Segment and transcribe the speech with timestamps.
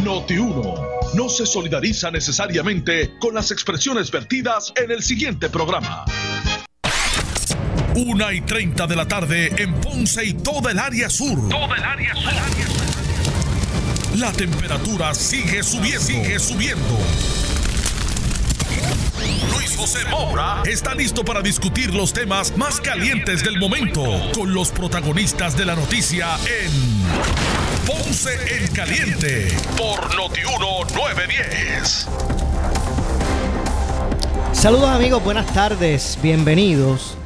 [0.00, 0.74] Noti 1
[1.14, 6.04] no se solidariza necesariamente con las expresiones vertidas en el siguiente programa.
[7.94, 11.48] Una y 30 de la tarde en Ponce y toda el área sur.
[11.50, 12.32] Toda el área sur.
[14.16, 16.00] La temperatura sigue subiendo.
[16.00, 16.98] Sigue subiendo.
[19.54, 24.02] Luis José Moura está listo para discutir los temas más calientes del momento
[24.34, 27.51] con los protagonistas de la noticia en
[27.86, 32.08] Ponce en Caliente por Notiuno 910.
[34.52, 37.16] Saludos amigos, buenas tardes, bienvenidos.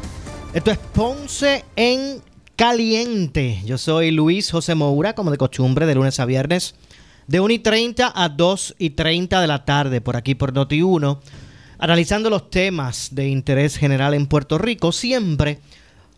[0.55, 2.23] Esto es Ponce en
[2.57, 3.61] Caliente.
[3.67, 6.75] Yo soy Luis José Moura, como de costumbre, de lunes a viernes,
[7.27, 11.19] de 1 y 30 a 2 y 30 de la tarde, por aquí por Noti1,
[11.79, 15.59] analizando los temas de interés general en Puerto Rico, siempre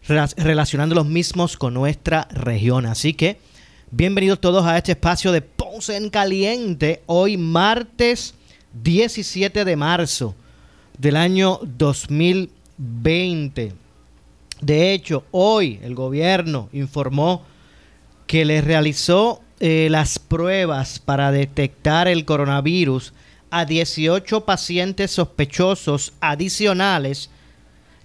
[0.07, 2.87] relacionando los mismos con nuestra región.
[2.87, 3.41] Así que
[3.91, 8.35] Bienvenidos todos a este espacio de Ponce en Caliente, hoy martes
[8.83, 10.35] 17 de marzo
[10.99, 13.73] del año 2020.
[14.61, 17.45] De hecho, hoy el gobierno informó
[18.27, 23.15] que le realizó eh, las pruebas para detectar el coronavirus
[23.51, 27.31] a 18 pacientes sospechosos adicionales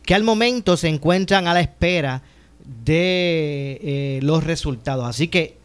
[0.04, 2.22] que al momento se encuentran a la espera
[2.86, 5.06] de eh, los resultados.
[5.06, 5.62] Así que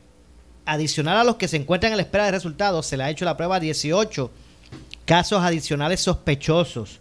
[0.69, 3.25] adicional a los que se encuentran en la espera de resultados, se le ha hecho
[3.25, 4.31] la prueba a 18
[5.07, 7.01] casos adicionales sospechosos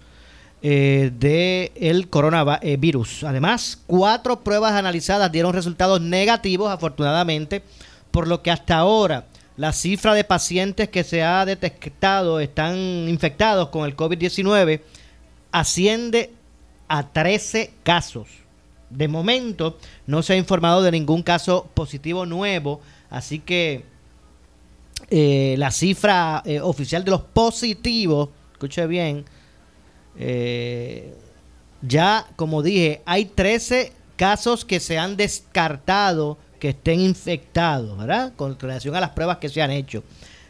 [0.62, 3.26] eh, del coronavirus.
[3.26, 7.62] Además, cuatro pruebas analizadas dieron resultados negativos, afortunadamente,
[8.10, 9.26] por lo que hasta ahora
[9.58, 12.78] la cifra de pacientes que se ha detectado están
[13.10, 14.82] infectados con el COVID-19
[15.52, 16.32] asciende
[16.88, 18.28] a 13 casos.
[18.90, 23.86] De momento, no se ha informado de ningún caso positivo nuevo Así que
[25.10, 29.26] eh, la cifra eh, oficial de los positivos, escuche bien,
[30.18, 31.14] eh,
[31.82, 38.34] ya como dije, hay 13 casos que se han descartado que estén infectados, ¿verdad?
[38.36, 40.04] Con relación a las pruebas que se han hecho.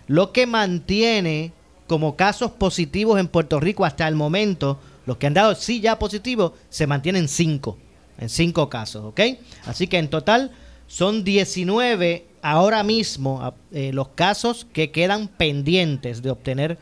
[0.07, 1.51] Lo que mantiene
[1.85, 5.99] como casos positivos en Puerto Rico hasta el momento, los que han dado sí ya
[5.99, 7.77] positivos, se mantienen 5,
[8.19, 9.21] en 5 casos, ¿ok?
[9.65, 10.51] Así que en total
[10.87, 16.77] son 19 ahora mismo eh, los casos que quedan pendientes de obtener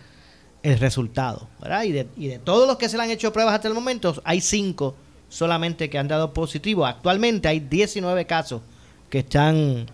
[0.64, 1.48] el resultado.
[1.84, 4.20] Y de, y de todos los que se le han hecho pruebas hasta el momento,
[4.24, 4.96] hay 5
[5.30, 6.86] solamente que han dado positivo.
[6.86, 8.62] Actualmente hay 19 casos
[9.10, 9.86] que están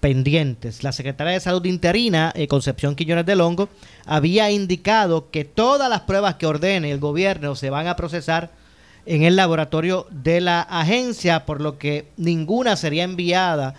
[0.00, 0.82] pendientes.
[0.82, 3.68] La secretaria de Salud interina, eh, Concepción Quiñones de Longo,
[4.06, 8.50] había indicado que todas las pruebas que ordene el gobierno se van a procesar
[9.08, 13.74] en el laboratorio de la agencia, por lo que ninguna sería enviada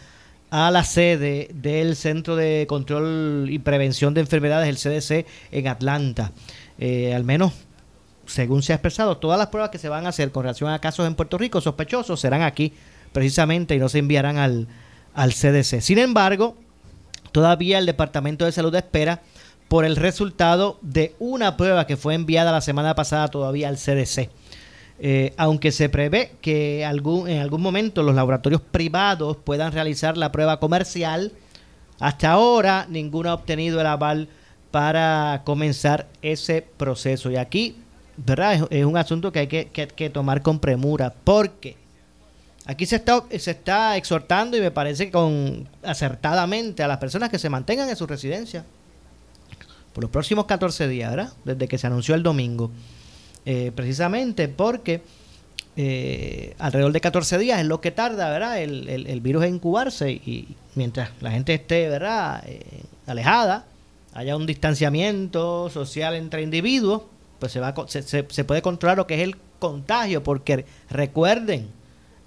[0.50, 6.32] a la sede del Centro de Control y Prevención de Enfermedades, el CDC, en Atlanta.
[6.80, 7.54] Eh, al menos,
[8.26, 10.80] según se ha expresado, todas las pruebas que se van a hacer con relación a
[10.80, 12.74] casos en Puerto Rico sospechosos serán aquí
[13.12, 14.68] precisamente y no se enviarán al,
[15.14, 15.82] al CDC.
[15.82, 16.58] Sin embargo,
[17.32, 19.22] todavía el Departamento de Salud espera
[19.68, 24.32] por el resultado de una prueba que fue enviada la semana pasada todavía al CDC.
[25.02, 30.32] Eh, aunque se prevé que algún, en algún momento los laboratorios privados puedan realizar la
[30.32, 31.32] prueba comercial,
[32.00, 34.28] hasta ahora ninguno ha obtenido el aval
[34.72, 37.32] para comenzar ese proceso.
[37.32, 37.76] Y aquí,
[38.18, 38.68] ¿verdad?
[38.70, 41.78] Es, un asunto que hay que, tomar con premura, porque
[42.66, 47.90] aquí se está, exhortando y me parece con acertadamente a las personas que se mantengan
[47.90, 48.66] en su residencia
[49.94, 51.34] por los próximos 14 días, ¿verdad?
[51.46, 52.72] Desde que se anunció el domingo.
[53.52, 55.02] Eh, precisamente porque
[55.76, 58.62] eh, alrededor de 14 días es lo que tarda, ¿verdad?
[58.62, 62.44] El, virus en incubarse y mientras la gente esté, ¿verdad?
[62.46, 63.66] Eh, alejada,
[64.14, 67.02] haya un distanciamiento social entre individuos,
[67.40, 71.70] pues se, va, se, se puede controlar lo que es el contagio, porque recuerden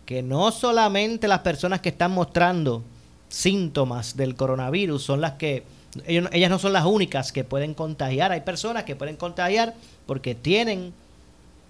[0.04, 2.82] que no solamente las personas que están mostrando
[3.28, 5.62] síntomas del coronavirus son las que
[6.06, 8.32] ellas no son las únicas que pueden contagiar.
[8.32, 9.74] Hay personas que pueden contagiar
[10.06, 10.92] porque tienen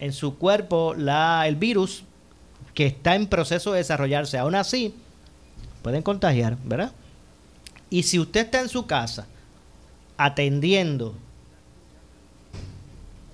[0.02, 2.02] en su cuerpo la, el virus
[2.74, 4.36] que está en proceso de desarrollarse.
[4.36, 4.96] Aún así,
[5.80, 6.90] pueden contagiar, ¿verdad?
[7.88, 9.28] Y si usted está en su casa
[10.16, 11.14] atendiendo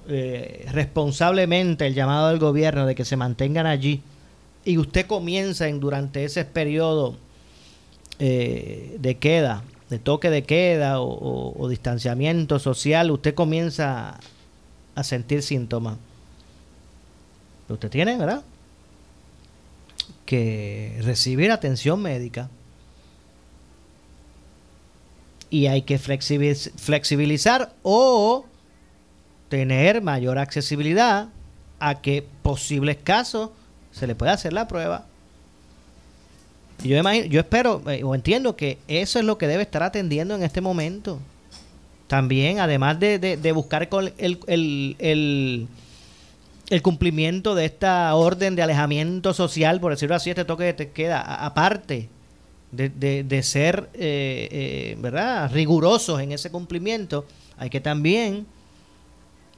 [0.08, 4.02] eh, responsablemente el llamado del gobierno de que se mantengan allí
[4.66, 7.16] y usted comienza en, durante ese periodo
[8.18, 14.20] eh, de queda, de toque de queda o distanciamiento social, usted comienza
[14.94, 15.96] a sentir síntomas
[17.74, 18.42] usted tiene, ¿verdad?
[20.24, 22.48] Que recibir atención médica
[25.50, 28.44] y hay que flexibilizar o
[29.48, 31.28] tener mayor accesibilidad
[31.80, 33.50] a que posibles casos
[33.92, 35.06] se le pueda hacer la prueba.
[36.84, 40.34] Yo, imagino, yo espero eh, o entiendo que eso es lo que debe estar atendiendo
[40.34, 41.18] en este momento.
[42.06, 45.68] También, además de, de, buscar el, el, el,
[46.82, 52.10] cumplimiento de esta orden de alejamiento social, por decirlo así, este toque te queda, aparte
[52.70, 55.50] de, de, ser eh, eh, ¿verdad?
[55.52, 57.26] rigurosos en ese cumplimiento,
[57.56, 58.46] hay que también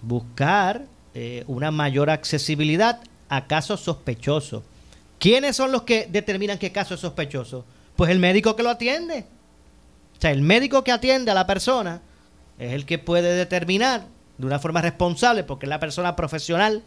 [0.02, 4.62] buscar eh, una mayor accesibilidad a casos sospechosos.
[5.18, 7.64] ¿Quiénes son los que determinan qué caso es sospechoso?
[7.96, 9.26] Pues el médico que lo atiende.
[10.16, 12.00] O sea, el médico que atiende a la persona
[12.58, 14.06] es el que puede determinar
[14.38, 16.82] de una forma responsable, porque es la persona profesional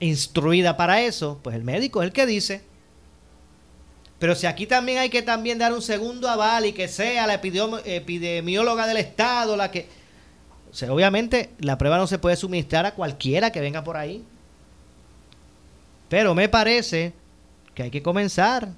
[0.00, 2.62] instruida para eso, pues el médico es el que dice.
[4.18, 7.34] Pero si aquí también hay que también dar un segundo aval y que sea la
[7.34, 9.88] epidemióloga del Estado la que
[10.88, 14.22] obviamente la prueba no se puede suministrar a cualquiera que venga por ahí.
[16.08, 17.12] Pero me parece
[17.74, 18.68] que hay que comenzar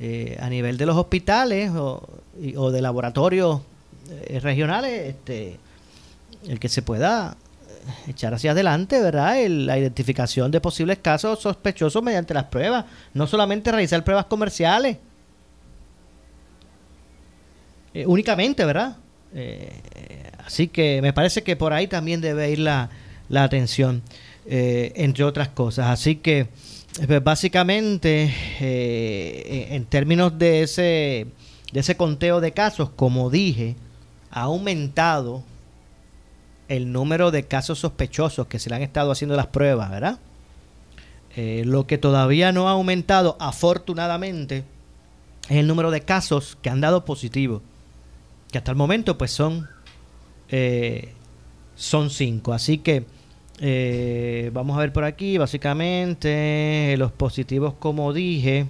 [0.00, 2.00] eh, a nivel de los hospitales o,
[2.70, 3.60] de laboratorios
[4.08, 5.58] eh, regionales, este,
[6.48, 7.36] el que se pueda
[8.06, 9.36] echar hacia adelante, ¿verdad?
[9.48, 12.84] la identificación de posibles casos sospechosos mediante las pruebas,
[13.14, 14.98] no solamente realizar pruebas comerciales.
[18.06, 18.96] únicamente, ¿verdad?
[19.34, 19.70] Eh,
[20.44, 22.90] así que me parece que por ahí también debe ir la,
[23.34, 24.02] atención,
[24.46, 25.86] eh, entre otras cosas.
[25.88, 26.48] Así que
[27.06, 31.26] pues, básicamente, eh, en términos de ese,
[31.72, 33.76] de ese conteo de casos, como dije,
[34.30, 35.44] ha aumentado
[36.70, 40.18] el número de casos sospechosos que se le han estado haciendo las pruebas, ¿verdad?
[41.36, 44.64] lo que todavía no ha aumentado, afortunadamente,
[45.48, 47.62] es el número de casos que han dado positivo
[48.50, 49.68] que hasta el momento pues son,
[50.48, 51.12] eh,
[51.76, 52.52] son cinco.
[52.52, 53.04] Así que
[53.60, 58.66] eh, vamos a ver por aquí, básicamente los positivos como dije,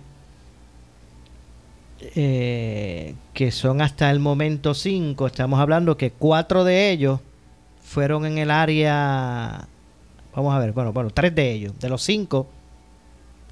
[2.14, 7.20] eh, que son hasta el momento cinco, estamos hablando que cuatro de ellos
[7.90, 9.66] fueron en el área,
[10.32, 12.46] vamos a ver, bueno, bueno, tres de ellos, de los cinco,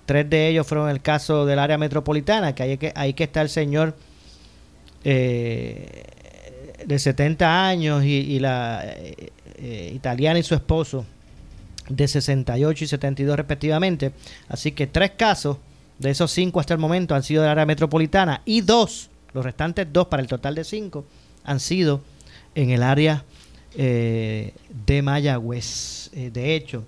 [0.07, 3.43] tres de ellos fueron el caso del área metropolitana, que hay que, hay que está
[3.43, 3.97] el señor
[5.03, 6.05] eh,
[6.87, 11.05] de 70 años y, la eh, eh, italiana y su esposo
[11.89, 14.13] de 68 y 72 respectivamente.
[14.49, 15.57] Así que tres casos
[15.99, 19.89] de esos cinco hasta el momento han sido del área metropolitana y dos, los restantes
[19.93, 21.05] dos para el total de cinco,
[21.43, 22.03] han sido
[22.55, 23.25] en el área
[23.79, 24.53] eh,
[24.87, 26.11] de Mayagüez.
[26.13, 26.85] de hecho,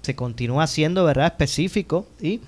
[0.00, 2.40] se continúa siendo verdad específico y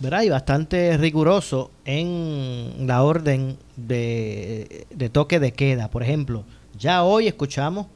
[0.00, 0.22] ¿verdad?
[0.22, 5.88] y bastante riguroso en la orden de, toque de queda.
[5.88, 6.44] Por ejemplo,
[6.78, 7.86] ya hoy escuchamos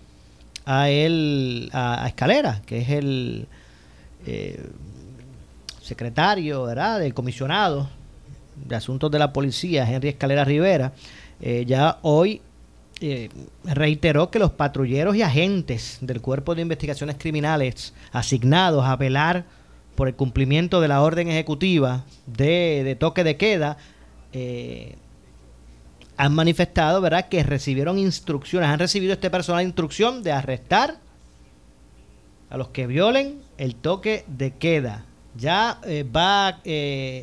[0.65, 3.47] a él, a, Escalera, que es el
[4.27, 4.65] eh,
[5.81, 7.01] secretario ¿verdad?
[7.01, 7.89] del comisionado
[8.57, 10.93] de asuntos de la policía, Henry Escalera Rivera,
[11.41, 12.41] eh, ya hoy
[13.04, 13.31] eh,
[13.64, 19.44] reiteró que los patrulleros y agentes del Cuerpo de Investigaciones Criminales asignados a velar
[19.96, 23.76] por el cumplimiento de la orden ejecutiva de, toque de queda,
[24.32, 24.94] eh,
[26.16, 30.99] han manifestado, ¿verdad?, que recibieron instrucciones, han recibido este personal instrucción de arrestar
[32.50, 35.06] a los que violen el toque de queda.
[35.35, 36.61] Ya eh, va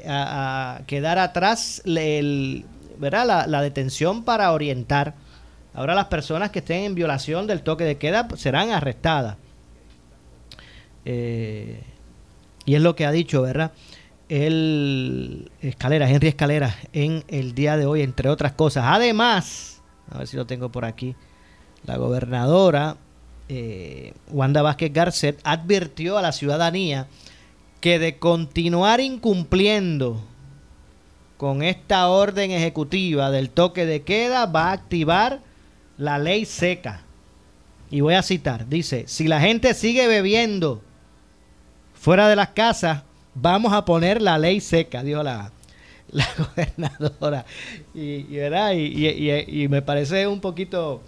[0.05, 1.81] a, quedar atrás.
[1.85, 5.28] La, detención para orientar.
[5.73, 9.37] Ahora las personas que estén en violación del toque de queda serán arrestadas.
[11.05, 11.81] Eh,
[12.65, 13.71] y es lo que ha dicho, ¿verdad?
[14.27, 18.85] El Escalera, Henry Escalera, en el día de hoy, entre otras cosas.
[18.87, 21.15] Además, a ver si lo tengo por aquí,
[21.85, 22.97] la gobernadora
[23.47, 27.07] eh, Wanda Vázquez Garcet advirtió a la ciudadanía
[27.81, 30.21] que de continuar incumpliendo
[31.37, 35.41] con esta orden ejecutiva del toque de queda va a activar
[35.99, 37.01] la ley seca.
[37.91, 40.81] Y voy a citar, dice, si la gente sigue bebiendo
[41.93, 43.03] fuera de las casas,
[43.35, 45.51] vamos a poner la ley seca, dijo la,
[46.11, 47.45] la gobernadora.
[47.93, 48.73] Y, ¿verdad?
[48.73, 51.01] Y, me parece un poquito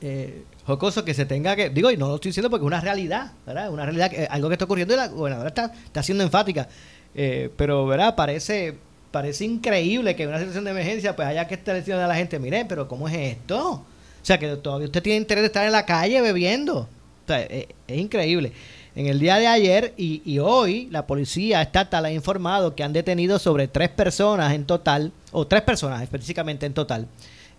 [0.00, 2.80] eh, jocoso que se tenga que, digo, y no lo estoy diciendo porque es una
[2.80, 3.70] realidad, ¿verdad?
[3.70, 6.68] Una realidad, que, algo que está ocurriendo y la gobernadora está, está siendo enfática.
[7.14, 8.14] Eh, pero, ¿verdad?
[8.14, 8.76] Parece,
[9.12, 12.40] parece increíble que en una situación de emergencia pues haya que diciendo a la gente,
[12.40, 13.70] mire, pero ¿cómo es esto?
[13.70, 16.88] O sea, que todavía usted tiene interés de estar en la calle bebiendo.
[17.26, 18.52] Sea, es increíble.
[18.96, 23.38] en el día de ayer y, hoy la policía estatal ha informado que han detenido
[23.38, 27.06] sobre tres personas en total, o tres personas específicamente en total,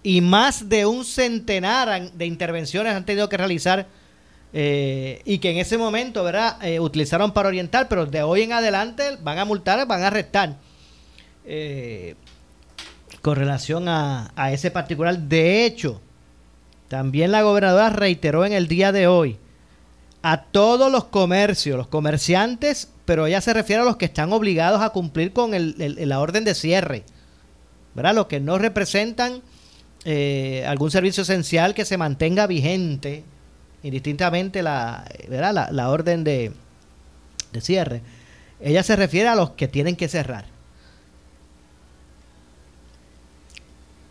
[0.03, 3.88] y más de un centenar de intervenciones han tenido que realizar
[4.55, 6.63] eh, y que en ese momento, ¿verdad?
[6.63, 10.57] Eh, utilizaron para orientar, pero de hoy en adelante van a multar, van a arrestar.
[11.45, 12.15] Eh,
[13.21, 15.17] con relación a, a ese particular.
[15.17, 16.01] De hecho,
[16.89, 19.38] también la gobernadora reiteró en el día de hoy
[20.23, 24.81] a todos los comercios, los comerciantes, pero ella se refiere a los que están obligados
[24.81, 27.03] a cumplir con la orden de cierre,
[27.93, 28.15] ¿verdad?
[28.15, 29.41] Los que no representan
[30.05, 33.23] eh, algún servicio esencial que se mantenga vigente,
[33.83, 35.69] indistintamente la, ¿verdad?
[35.71, 36.53] la, orden de,
[37.59, 38.01] cierre.
[38.62, 40.45] Ella se refiere a los que tienen que cerrar.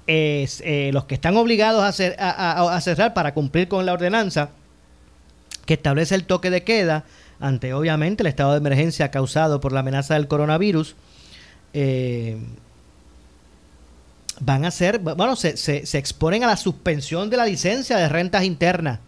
[0.07, 4.51] Es, eh, los que están obligados a, cerrar para cumplir con la ordenanza
[5.65, 7.05] que establece el toque de queda
[7.39, 10.97] ante obviamente el estado de emergencia causado por la amenaza del coronavirus,
[11.73, 12.37] eh,
[14.41, 18.45] van a ser, bueno, se, se, exponen a la suspensión de la licencia de rentas
[18.45, 18.99] internas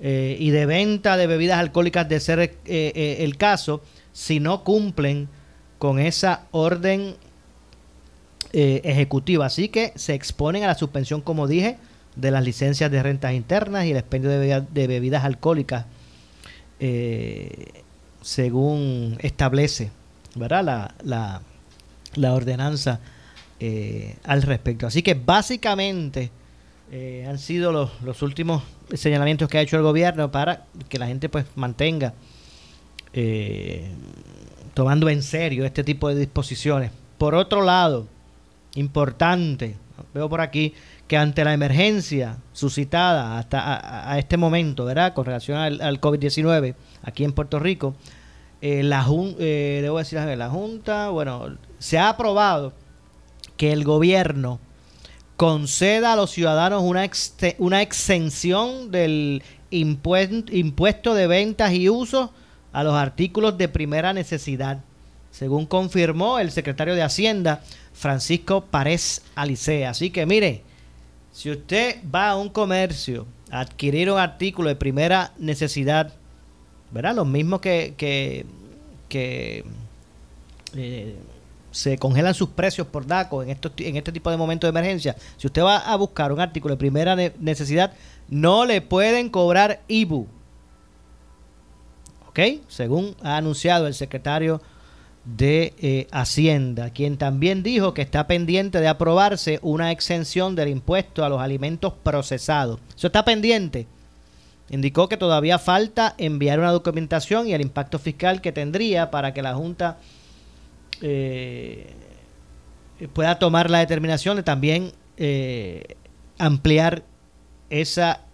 [0.00, 5.28] eh, y de venta de bebidas alcohólicas de ser el caso si no cumplen
[5.78, 7.16] con esa orden
[8.52, 9.46] ejecutiva.
[9.46, 11.78] Así que se exponen a la suspensión, como dije,
[12.16, 15.86] de las licencias de rentas internas y el expendio de, bebidas, alcohólicas,
[16.78, 17.82] eh,
[18.22, 19.90] según establece
[20.34, 20.92] ¿verdad?
[21.02, 21.42] La,
[22.14, 23.00] la, ordenanza
[23.58, 24.86] eh, al respecto.
[24.86, 26.30] Así que básicamente
[26.92, 28.62] eh, han sido los, los, últimos
[28.94, 32.14] señalamientos que ha hecho el gobierno para que la gente pues mantenga
[34.72, 36.92] tomando en serio este tipo de disposiciones.
[37.18, 38.06] Por otro lado,
[38.74, 39.76] importante,
[40.14, 40.74] veo por aquí
[41.06, 45.12] que ante la emergencia suscitada hasta a, este momento, ¿verdad?
[45.12, 47.94] Con relación al, COVID-19 aquí en Puerto Rico,
[48.60, 49.06] eh, la,
[49.38, 52.72] eh, debo decir, la Junta, bueno, se ha aprobado
[53.56, 54.60] que el gobierno
[55.36, 57.08] conceda a los ciudadanos una,
[57.58, 62.32] una exención del impuesto de ventas y uso
[62.72, 64.84] a los artículos de primera necesidad,
[65.30, 69.90] según confirmó el secretario de Hacienda, Francisco Párez Alicea.
[69.90, 70.62] Así que mire,
[71.32, 76.12] si usted va a un comercio a adquirir un artículo de primera necesidad,
[76.90, 77.14] ¿verdad?
[77.14, 79.64] Los mismos que, que,
[80.74, 81.16] eh,
[81.70, 85.16] se congelan sus precios por DACO en, estos, en este tipo de momentos de emergencia.
[85.36, 87.92] Si usted va a buscar un artículo de primera necesidad,
[88.28, 90.26] no le pueden cobrar IBU.
[92.28, 92.40] ¿Ok?
[92.68, 94.60] Según ha anunciado el secretario
[95.24, 101.24] de eh, Hacienda, quien también dijo que está pendiente de aprobarse una exención del impuesto
[101.24, 102.80] a los alimentos procesados.
[102.96, 103.86] Eso está pendiente.
[104.70, 109.42] Indicó que todavía falta enviar una documentación y el impacto fiscal que tendría para que
[109.42, 109.98] la Junta
[111.02, 111.92] eh,
[113.12, 115.96] pueda tomar la determinación de también eh,
[116.38, 117.04] ampliar
[117.68, 118.24] esa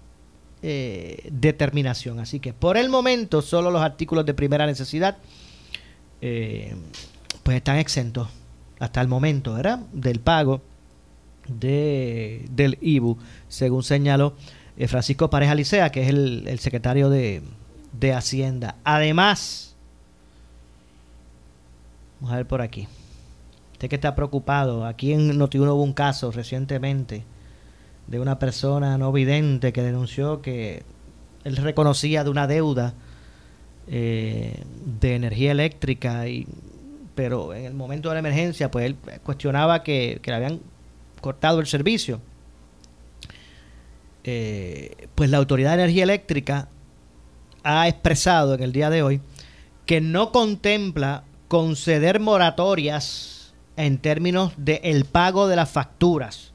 [0.62, 2.18] determinación.
[2.18, 5.16] Así que por el momento solo los artículos de primera necesidad
[6.20, 6.74] eh,
[7.42, 8.28] pues están exentos
[8.78, 9.80] hasta el momento, ¿verdad?
[9.92, 10.60] Del pago
[11.48, 13.18] de, del IBU,
[13.48, 14.34] según señaló
[14.76, 17.42] eh, Francisco Pareja Licea, que es el, secretario de,
[17.92, 18.76] de, Hacienda.
[18.84, 19.74] Además,
[22.20, 22.88] vamos a ver por aquí.
[23.72, 27.24] Usted que está preocupado, aquí en Notiuno hubo un caso recientemente
[28.06, 30.82] de una persona no vidente que denunció que
[31.44, 32.94] él reconocía de una deuda
[33.88, 34.62] eh,
[35.00, 36.46] de energía eléctrica, y,
[37.14, 40.60] pero en el momento de la emergencia, pues él cuestionaba que, le habían
[41.20, 42.20] cortado el servicio.
[44.24, 46.68] Eh, pues la Autoridad de Energía Eléctrica
[47.62, 49.20] ha expresado en el día de hoy
[49.86, 56.52] que no contempla conceder moratorias en términos del el pago de las facturas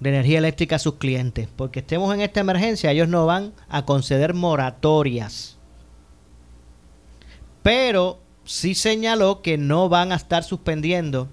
[0.00, 1.48] de energía eléctrica a sus clientes.
[1.54, 5.51] Porque estemos en esta emergencia, ellos no van a conceder moratorias
[7.62, 11.28] pero sí señaló que no van a estar suspendiendo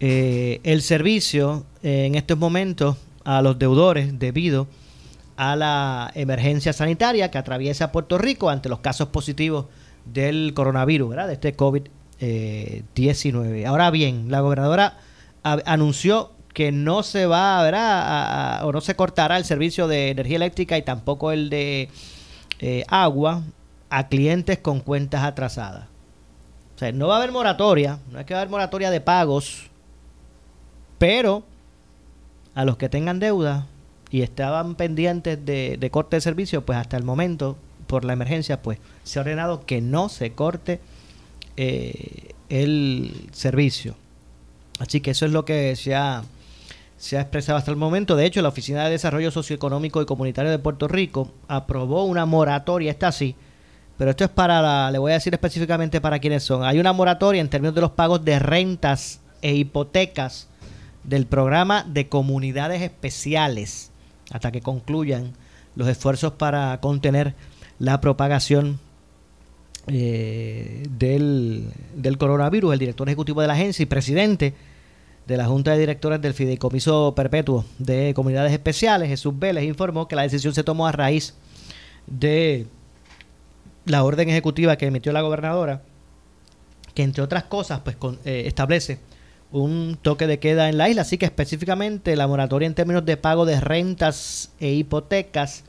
[0.00, 4.66] eh, el servicio en estos momentos a los deudores debido
[5.36, 9.66] a la emergencia sanitaria que atraviesa Puerto Rico ante los casos positivos
[10.04, 11.28] del coronavirus, ¿verdad?
[11.28, 13.66] De este COVID-19.
[13.66, 14.98] Ahora bien, la gobernadora
[15.42, 20.76] anunció que no se va a, o no se cortará el servicio de energía eléctrica
[20.76, 21.88] y tampoco el de
[22.60, 23.42] eh, agua
[23.92, 25.84] a clientes con cuentas atrasadas.
[26.74, 29.02] O sea, no va a haber moratoria, no es que va a haber moratoria de
[29.02, 29.70] pagos,
[30.96, 31.42] pero
[32.54, 33.66] a los que tengan deuda
[34.10, 38.78] y estaban pendientes de, corte de servicio, pues hasta el momento por la emergencia, pues
[39.04, 40.80] se ha ordenado que no se corte
[41.58, 43.94] eh, el servicio.
[44.78, 46.24] Así que eso es lo que se ha,
[46.96, 48.16] se ha expresado hasta el momento.
[48.16, 52.90] De hecho, la Oficina de Desarrollo Socioeconómico y Comunitario de Puerto Rico aprobó una moratoria,
[52.90, 53.36] está así,
[54.02, 56.64] pero esto es para la, le voy a decir específicamente para quiénes son.
[56.64, 60.48] Hay una moratoria en términos de los pagos de rentas e hipotecas
[61.04, 63.92] del programa de comunidades especiales
[64.32, 65.34] hasta que concluyan
[65.76, 67.36] los esfuerzos para contener
[67.78, 68.80] la propagación
[69.86, 72.72] eh, del, del, coronavirus.
[72.72, 74.52] El director ejecutivo de la agencia y presidente
[75.28, 80.16] de la Junta de Directores del Fideicomiso Perpetuo de Comunidades Especiales, Jesús Vélez, informó que
[80.16, 81.36] la decisión se tomó a raíz
[82.08, 82.66] de
[83.84, 85.82] la orden ejecutiva que emitió la gobernadora,
[86.94, 88.98] que entre otras cosas pues eh, establece
[89.50, 93.16] un toque de queda en la isla, así que específicamente la moratoria en términos de
[93.16, 95.64] pago de rentas e hipotecas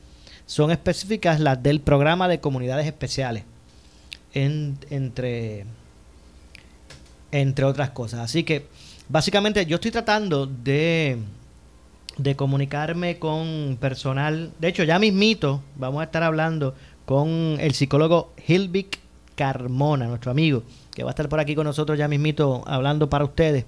[0.46, 3.44] son específicas las del programa de comunidades especiales,
[4.32, 5.66] entre,
[7.30, 8.20] entre otras cosas.
[8.20, 8.66] Así que
[9.08, 11.18] básicamente yo estoy tratando de,
[12.16, 18.32] de comunicarme con personal, de hecho ya mismito vamos a estar hablando con el psicólogo
[18.46, 18.98] Hilvik
[19.34, 20.62] Carmona, nuestro amigo,
[20.94, 23.64] que va a estar por aquí con nosotros ya mismito hablando para ustedes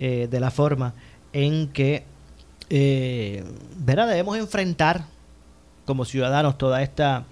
[0.00, 0.94] eh, de la forma
[1.32, 2.04] en que
[2.70, 3.44] eh,
[3.76, 5.04] debemos enfrentar
[5.84, 7.24] como ciudadanos toda esta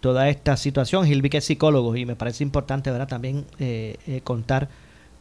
[0.00, 1.08] toda esta situación.
[1.08, 3.08] Hilvik es psicólogo y me parece importante ¿verdad?
[3.08, 4.68] también eh, contar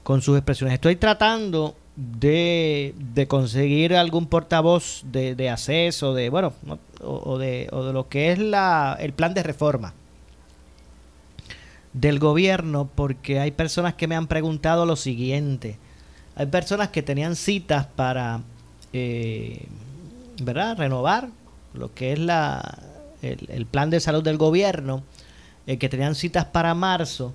[0.03, 0.75] con sus expresiones.
[0.75, 6.54] Estoy tratando de, de conseguir algún portavoz de, de acceso, de, bueno,
[7.01, 9.94] o, de, o de lo que es la, el plan de reforma
[11.94, 15.80] del gobierno, porque hay personas que me han preguntado lo siguiente.
[16.36, 18.42] Hay personas que tenían citas para,
[18.94, 19.66] eh,
[20.44, 21.30] ¿verdad?, renovar
[21.74, 22.77] lo que es la,
[23.24, 25.01] el, plan de salud del gobierno,
[25.66, 27.34] eh, que tenían citas para marzo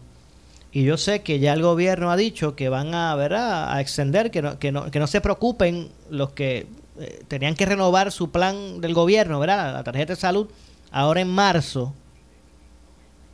[0.72, 4.40] y yo sé que ya el gobierno ha dicho que van a, a extender, que
[4.40, 6.66] no, que, no, que no se preocupen los que
[6.98, 9.74] eh, tenían que renovar su plan del gobierno, ¿verdad?
[9.74, 10.48] La tarjeta de salud,
[10.90, 11.92] ahora en marzo,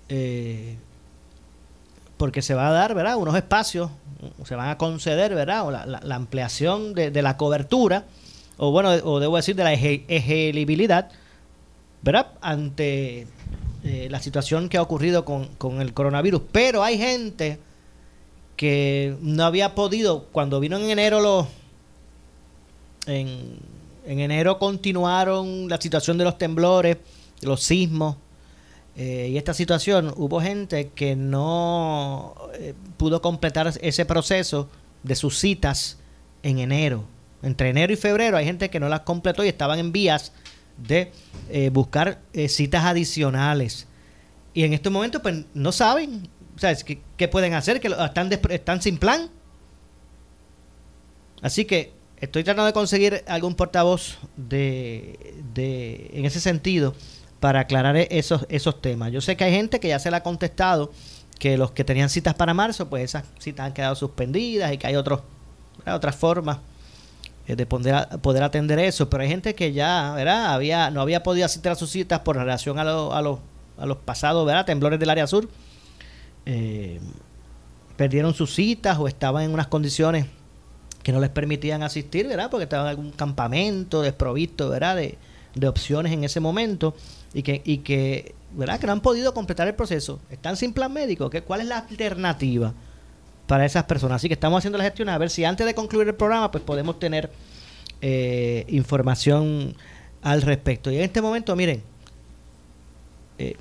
[0.08, 0.76] eh,
[2.16, 3.16] porque se va a dar, ¿verdad?
[3.16, 3.90] Unos espacios,
[4.44, 5.70] se van a conceder, ¿verdad?
[5.70, 8.06] la, la, ampliación de, la cobertura,
[8.56, 11.10] o bueno, o debo decir de la elegibilidad,
[12.02, 12.32] ¿verdad?
[12.40, 13.28] Ante
[13.84, 16.42] eh, la situación que ha ocurrido con, el coronavirus.
[16.50, 17.58] Pero hay gente
[18.56, 21.46] que no había podido, cuando vino en enero los...
[23.06, 26.96] En, enero continuaron la situación de los temblores,
[27.42, 28.16] los sismos,
[28.96, 34.68] eh, y esta situación, hubo gente que no eh, pudo completar ese proceso
[35.02, 35.98] de sus citas
[36.42, 37.04] en enero.
[37.42, 40.32] Entre enero y febrero hay gente que no las completó y estaban en vías
[40.78, 41.12] de
[41.50, 43.86] eh, buscar eh, citas adicionales.
[44.54, 46.84] Y en estos momentos, pues no saben, ¿sabes?
[46.84, 47.80] ¿Qué, qué pueden hacer?
[47.80, 49.30] Que están, están sin plan.
[51.42, 56.94] Así que estoy tratando de conseguir algún portavoz de, de, en ese sentido
[57.40, 59.12] para aclarar e-, esos, esos temas.
[59.12, 60.92] Yo sé que hay gente que ya se le ha contestado
[61.38, 64.88] que los que tenían citas para marzo, pues esas citas han quedado suspendidas y que
[64.88, 65.20] hay otros,
[65.86, 66.58] otras formas
[67.56, 70.52] de poder, poder atender eso, pero hay gente que ya, ¿verdad?
[70.52, 73.38] Había, no había podido asistir a sus citas por relación a, a, los,
[73.78, 74.66] a los pasados, ¿verdad?
[74.66, 75.48] Temblores del área sur.
[76.46, 77.00] Eh,
[77.96, 80.26] perdieron sus citas o estaban en unas condiciones
[81.02, 82.50] que no les permitían asistir, ¿verdad?
[82.50, 84.96] Porque estaban en algún campamento desprovisto, ¿verdad?
[84.96, 85.18] De,
[85.54, 86.94] de opciones en ese momento
[87.34, 88.78] y que, y que, ¿verdad?
[88.78, 90.20] Que no han podido completar el proceso.
[90.30, 91.30] Están sin plan médico.
[91.30, 92.74] ¿qué, ¿Cuál es la alternativa?
[93.48, 94.16] Para esas personas.
[94.16, 96.62] Así que estamos haciendo la gestión a ver si antes de concluir el programa pues
[96.62, 97.30] podemos tener
[98.02, 99.74] eh, información
[100.22, 100.92] al respecto.
[100.92, 101.82] Y en este momento, miren,
[103.38, 103.56] eh,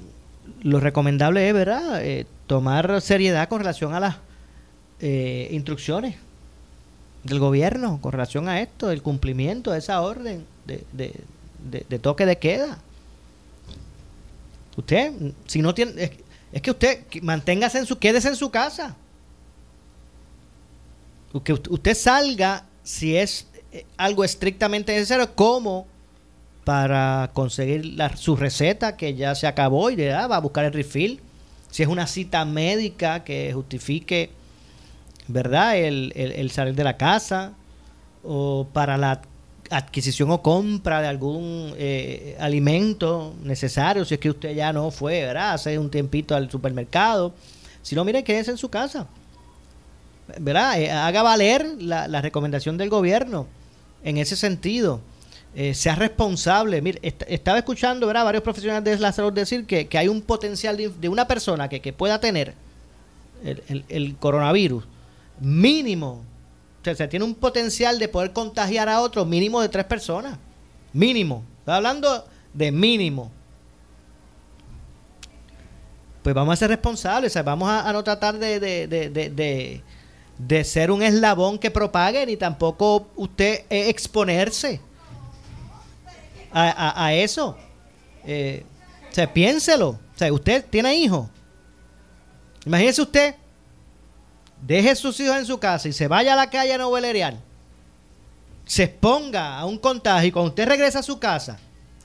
[0.61, 4.17] lo recomendable es, ¿verdad?, eh, tomar seriedad con relación a las
[4.99, 6.15] instrucciones
[7.23, 12.39] del gobierno, con relación a esto, el cumplimiento de esa orden de, de, toque de
[12.39, 12.79] queda.
[14.75, 15.13] Usted,
[15.45, 16.11] si no tiene, es,
[16.51, 18.95] es que usted manténgase en su, quédese en su casa
[21.43, 25.85] que usted salga si es eh, algo estrictamente necesario, como
[26.63, 31.21] para conseguir su receta que ya se acabó y le va a buscar el refill.
[31.71, 34.31] Si es una cita médica que justifique,
[35.27, 37.53] ¿verdad?, el, salir de la casa
[38.23, 39.21] o para la
[39.69, 45.21] adquisición o compra de algún eh, alimento necesario, si es que usted ya no fue,
[45.21, 47.33] ¿verdad?, hace un tiempito al supermercado.
[47.81, 49.07] Si no, mire, quédese en su casa.
[50.39, 50.79] ¿Verdad?
[50.79, 53.47] Eh, haga valer la, recomendación del gobierno
[54.03, 55.01] en ese sentido.
[55.55, 56.81] eh, sea responsable.
[56.81, 58.25] Mire, estaba escuchando ¿verdad?
[58.25, 62.19] varios profesionales de la salud decir que, hay un potencial de, una persona que, pueda
[62.19, 62.53] tener
[63.43, 64.83] el, coronavirus
[65.39, 66.23] mínimo.
[66.85, 70.37] O sea, tiene un potencial de poder contagiar a otro mínimo de tres personas.
[70.93, 71.43] Mínimo.
[71.59, 73.31] Estoy hablando de mínimo.
[76.23, 77.33] Pues vamos a ser responsables.
[77.43, 79.81] vamos a, no tratar de,
[80.63, 84.79] ser un eslabón que propague, ni tampoco usted exponerse
[86.51, 87.57] a, eso.
[88.25, 88.65] Eh,
[89.09, 89.89] o sea, piénselo.
[89.89, 91.27] O sea, usted tiene hijos.
[92.65, 93.35] Imagínese usted,
[94.61, 97.37] deje sus hijos en su casa y se vaya a la calle a novelerear.
[98.65, 101.57] Se exponga a un contagio y cuando usted regresa a su casa,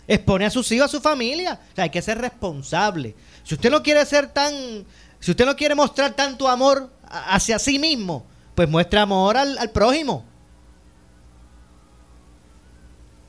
[0.06, 1.58] expone a sus hijos, a su familia.
[1.72, 3.14] O sea, hay que ser responsable.
[3.42, 4.84] Si usted no quiere ser tan,
[5.22, 10.24] si usted no quiere mostrar tanto amor hacia sí mismo, pues muestre amor al, prójimo.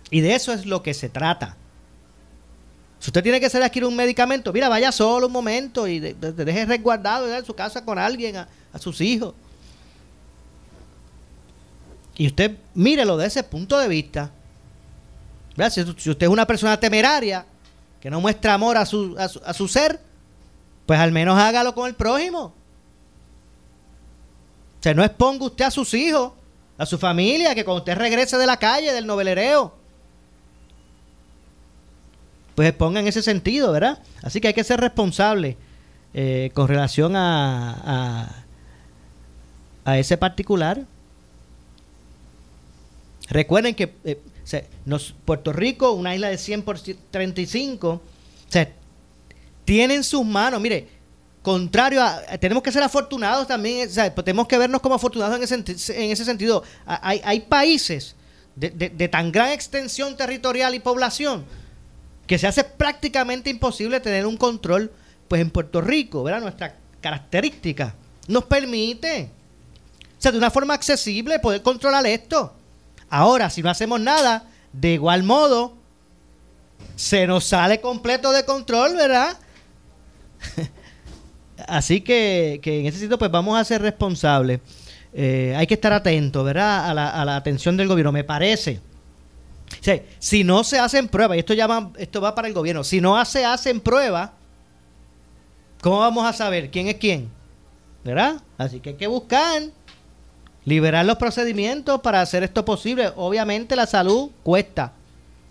[0.09, 1.55] Y de eso es lo que se trata.
[2.97, 6.65] Si usted tiene que hacer adquirir un medicamento, mira, vaya solo un momento y deje
[6.65, 8.47] resguardado en su casa con alguien, a,
[8.79, 9.35] sus hijos.
[12.15, 14.31] Y usted mírelo de ese punto de vista.
[15.69, 17.45] Si, usted es una persona temeraria,
[18.01, 19.99] que no muestra amor a su, a su ser,
[20.93, 22.39] pues al menos hágalo con el prójimo.
[22.43, 22.53] O
[24.79, 26.33] sea, no exponga usted a sus hijos,
[26.77, 29.73] a su familia, que cuando usted regrese de la calle, del novelereo,
[32.53, 34.03] pues ponga en ese sentido, ¿verdad?
[34.21, 35.57] Así que hay que ser responsable
[36.13, 38.45] eh, con relación a,
[39.85, 40.85] a, ese particular.
[43.29, 44.21] Recuerden que eh,
[45.25, 48.01] Puerto Rico, una isla de 100 por 35, o
[48.47, 48.71] sea,
[49.65, 50.87] tiene en sus manos, mire,
[51.41, 55.35] contrario a, tenemos que ser afortunados también, o sea, pues tenemos que vernos como afortunados
[55.35, 56.63] en ese, en ese sentido.
[56.85, 58.15] Hay, hay países
[58.55, 61.45] de, de tan gran extensión territorial y población
[62.27, 64.91] que se hace prácticamente imposible tener un control,
[65.27, 66.41] pues en Puerto Rico, ¿verdad?
[66.41, 67.95] Nuestra característica
[68.27, 69.29] nos permite,
[70.17, 72.53] o sea, de una forma accesible poder controlar esto.
[73.09, 75.73] Ahora, si no hacemos nada, de igual modo,
[76.95, 79.37] se nos sale completo de control, ¿verdad?
[81.67, 84.59] Así que, que, en ese sitio, pues vamos a ser responsables.
[85.13, 86.89] Eh, hay que estar atentos, ¿verdad?
[86.89, 88.81] A la, a la atención del gobierno, me parece
[90.19, 93.23] si no se hacen pruebas, y esto, llama, esto va para el gobierno, si no
[93.25, 94.31] se hacen pruebas,
[95.81, 97.29] ¿cómo vamos a saber quién es quién?
[98.03, 98.41] ¿Verdad?
[98.57, 99.63] Así que hay que buscar,
[100.65, 103.11] liberar los procedimientos para hacer esto posible.
[103.15, 104.93] Obviamente la salud cuesta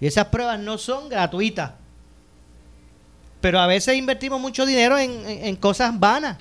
[0.01, 1.73] y esas pruebas no son gratuitas.
[3.43, 6.39] Pero a veces invertimos mucho dinero en, en cosas vanas.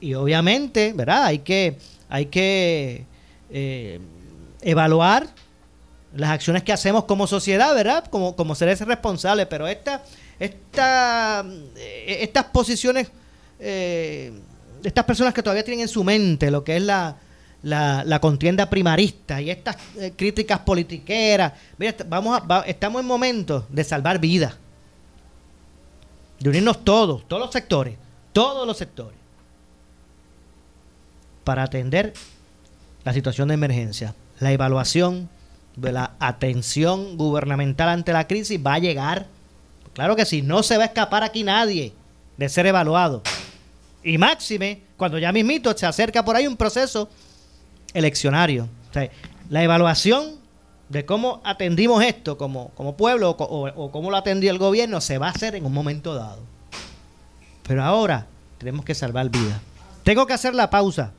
[0.00, 1.24] Y obviamente, ¿verdad?
[1.24, 1.78] Hay que
[2.08, 3.04] hay que
[3.50, 4.00] eh,
[4.62, 5.28] evaluar
[6.14, 8.04] las acciones que hacemos como sociedad, ¿verdad?
[8.06, 10.02] Como, como seres responsables, pero esta,
[10.38, 11.44] esta,
[11.76, 13.10] eh, estas posiciones,
[13.60, 14.32] eh,
[14.82, 17.16] estas personas que todavía tienen en su mente lo que es la,
[17.62, 19.76] la, contienda primarista y estas
[20.16, 21.52] críticas politiqueras,
[22.06, 24.54] vamos a, estamos en momentos de salvar vidas,
[26.38, 27.96] de unirnos todos, todos los sectores,
[28.32, 29.18] todos los sectores
[31.48, 32.12] para atender
[33.04, 34.14] la situación de emergencia.
[34.38, 35.30] La evaluación
[35.76, 39.26] de la atención gubernamental ante la crisis va a llegar.
[39.94, 41.94] Claro que sí, no se va a escapar aquí nadie
[42.36, 43.22] de ser evaluado.
[44.04, 47.08] Y máxime, cuando ya mismito se acerca por ahí un proceso
[47.94, 48.68] eleccionario.
[49.50, 50.36] la evaluación
[50.88, 55.18] de cómo atendimos esto como, como pueblo o, o cómo lo atendió el gobierno se
[55.18, 56.40] va a hacer en un momento dado.
[57.66, 58.26] Pero ahora
[58.58, 59.60] tenemos que salvar vidas.
[60.02, 61.12] Tengo que hacer la pausa.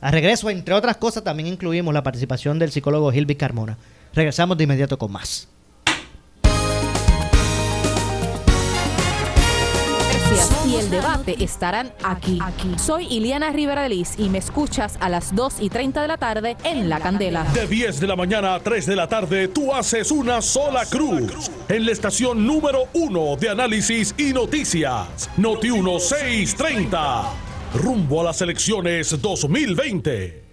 [0.00, 3.76] A regreso, entre otras cosas, también incluimos la participación del psicólogo Gilby Carmona.
[4.12, 5.48] Regresamos de inmediato con más.
[10.66, 12.38] Y el debate estarán aquí.
[12.76, 16.56] Soy Iliana Rivera Liz y me escuchas a las 2 y 30 de la tarde
[16.64, 17.44] en La Candela.
[17.54, 21.50] De 10 de la mañana a 3 de la tarde, tú haces una sola cruz
[21.68, 25.30] en la estación número 1 de análisis y noticias.
[25.36, 27.24] Noti 1630
[27.74, 30.43] rumbo a las elecciones 2020.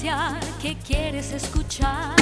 [0.00, 2.14] Noticia que quieres escuchar.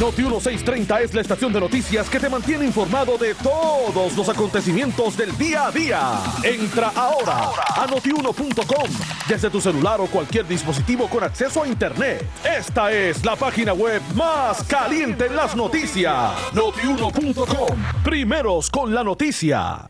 [0.00, 5.16] Noti 1630 es la estación de noticias que te mantiene informado de todos los acontecimientos
[5.16, 6.00] del día a día.
[6.42, 8.90] Entra ahora a notiuno.com
[9.28, 12.26] desde tu celular o cualquier dispositivo con acceso a Internet.
[12.44, 16.32] Esta es la página web más caliente en las noticias.
[16.52, 17.76] Notiuno.com.
[18.02, 19.89] Primeros con la noticia.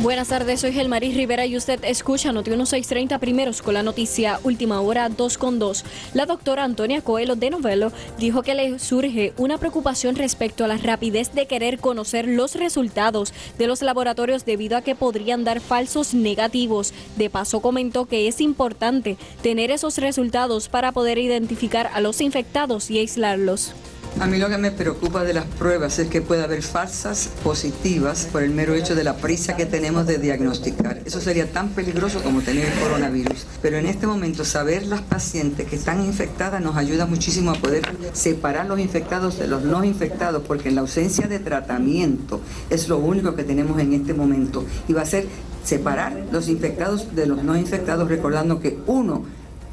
[0.00, 4.80] Buenas tardes, soy Gelmaris Rivera y usted escucha Noti 1630 primeros con la noticia Última
[4.80, 5.84] Hora 2 con 2.
[6.14, 10.78] La doctora Antonia Coelho de Novelo dijo que le surge una preocupación respecto a la
[10.78, 16.14] rapidez de querer conocer los resultados de los laboratorios debido a que podrían dar falsos
[16.14, 16.92] negativos.
[17.16, 22.90] De paso comentó que es importante tener esos resultados para poder identificar a los infectados
[22.90, 23.72] y aislarlos.
[24.20, 28.28] A mí lo que me preocupa de las pruebas es que puede haber falsas positivas
[28.30, 31.00] por el mero hecho de la prisa que tenemos de diagnosticar.
[31.04, 33.46] Eso sería tan peligroso como tener el coronavirus.
[33.62, 37.82] Pero en este momento saber las pacientes que están infectadas nos ayuda muchísimo a poder
[38.12, 42.98] separar los infectados de los no infectados, porque en la ausencia de tratamiento es lo
[42.98, 44.64] único que tenemos en este momento.
[44.88, 45.26] Y va a ser
[45.64, 49.24] separar los infectados de los no infectados, recordando que uno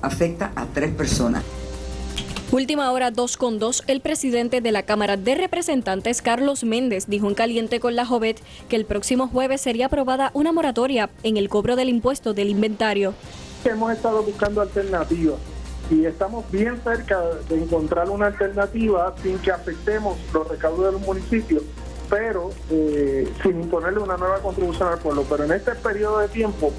[0.01, 1.43] afecta a tres personas.
[2.51, 7.27] Última hora 2 con 2, el presidente de la Cámara de Representantes, Carlos Méndez, dijo
[7.27, 11.47] en caliente con la Jovet que el próximo jueves sería aprobada una moratoria en el
[11.47, 13.13] cobro del impuesto del inventario.
[13.63, 15.35] Hemos estado buscando alternativas
[15.91, 21.01] y estamos bien cerca de encontrar una alternativa sin que afectemos los recaudos de los
[21.01, 21.61] municipios,
[22.09, 25.23] pero eh, sin imponerle una nueva contribución al pueblo.
[25.29, 26.73] Pero en este periodo de tiempo,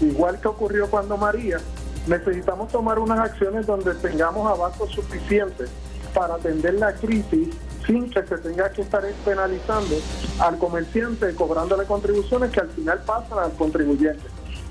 [0.00, 1.58] igual que ocurrió cuando María,
[2.06, 5.70] necesitamos tomar unas acciones donde tengamos abastos suficientes
[6.14, 7.48] para atender la crisis
[7.86, 9.96] sin que se tenga que estar penalizando
[10.40, 14.24] al comerciante cobrándole contribuciones que al final pasan al contribuyente.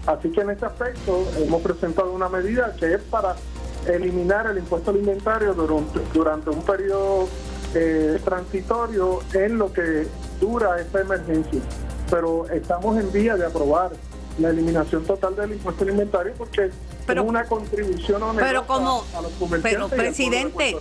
[0.06, 3.36] Así que en este aspecto hemos presentado una medida que es para
[3.88, 7.28] eliminar el impuesto al inventario durante, durante un periodo
[7.74, 10.08] eh, transitorio en lo que
[10.40, 11.62] dura esta emergencia.
[12.10, 13.92] Pero estamos en vía de aprobar
[14.40, 16.70] la eliminación total del impuesto al inventario porque
[17.06, 20.78] Pero- es una contribución Pero como, a los comerciantes pero presidente,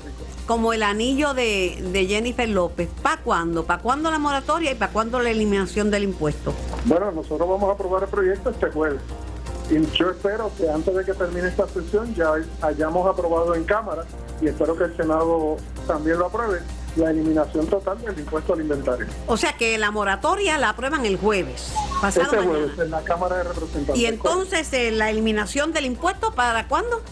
[0.46, 3.64] como el anillo de, de Jennifer López, ¿para cuándo?
[3.64, 6.52] ¿Para cuándo la moratoria y para cuándo la eliminación del impuesto?
[6.84, 9.00] Bueno, nosotros vamos a aprobar el proyecto este jueves.
[9.70, 14.04] Y yo espero que antes de que termine esta sesión ya hayamos aprobado en Cámara
[14.42, 16.60] y espero que el Senado también lo apruebe
[16.96, 19.06] la eliminación total del impuesto al inventario.
[19.26, 22.52] O sea que la moratoria la aprueban el jueves, pasado Este mañana.
[22.58, 23.96] jueves en la Cámara de Representantes.
[23.96, 27.02] Y entonces eh, la eliminación del impuesto, ¿para cuándo?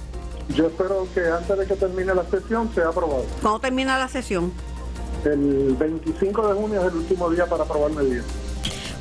[0.54, 3.24] Yo espero que antes de que termine la sesión sea aprobado.
[3.40, 4.52] ¿Cuándo termina la sesión?
[5.24, 8.24] El 25 de junio es el último día para aprobar medidas.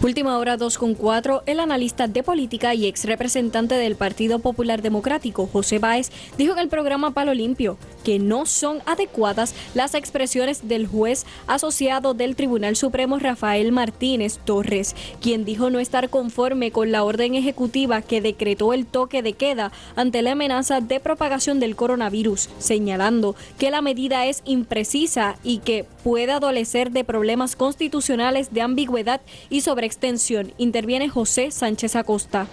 [0.03, 4.81] Última hora 2 con 4, el analista de política y ex representante del Partido Popular
[4.81, 6.09] Democrático, José Báez,
[6.39, 12.15] dijo en el programa Palo Limpio que no son adecuadas las expresiones del juez asociado
[12.15, 18.01] del Tribunal Supremo Rafael Martínez Torres, quien dijo no estar conforme con la orden ejecutiva
[18.01, 23.69] que decretó el toque de queda ante la amenaza de propagación del coronavirus, señalando que
[23.69, 29.61] la medida es imprecisa y que puede adolecer de problemas constitucionales de ambigüedad y
[29.91, 30.53] sobreextensión.
[30.57, 32.47] Interviene José Sánchez Acosta.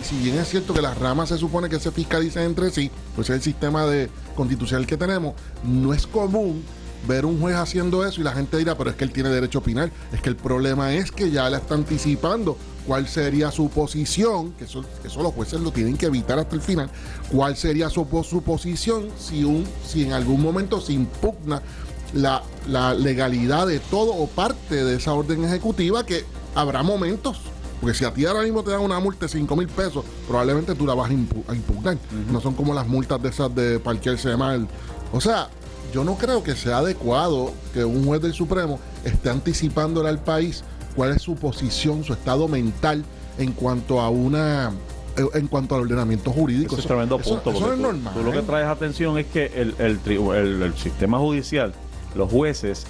[0.00, 2.90] Y si bien es cierto que las ramas se supone que se fiscalicen entre sí,
[3.16, 6.62] pues es el sistema de constitucional que tenemos, no es común
[7.06, 9.58] ver un juez haciendo eso y la gente dirá, pero es que él tiene derecho
[9.58, 9.90] a opinar.
[10.12, 14.64] Es que el problema es que ya le está anticipando cuál sería su posición, que
[14.64, 16.90] eso, los jueces lo tienen que evitar hasta el final,
[17.30, 21.60] cuál sería su, po- su posición si, un, si en algún momento se impugna
[22.14, 27.38] la, la legalidad de todo o parte de esa orden ejecutiva, que habrá momentos
[27.80, 30.74] porque si a ti ahora mismo te dan una multa de 5 mil pesos, probablemente
[30.74, 31.96] tú la vas a, impu- a impugnar.
[32.32, 34.66] No son como las multas de esas de parquearse mal.
[35.12, 35.48] O sea,
[35.94, 40.64] yo no creo que sea adecuado que un juez del Supremo esté anticipándole al país
[40.96, 43.04] cuál es su posición, su estado mental
[43.38, 44.72] en cuanto a una
[45.16, 46.74] eh, en cuanto al ordenamiento jurídico.
[46.74, 47.50] Eso es tremendo eso- punto.
[47.50, 48.12] eso porque es tú- normal.
[48.14, 51.72] Tú, lo que traes atención es que el, el tri- el- el sistema judicial,
[52.16, 52.86] los jueces,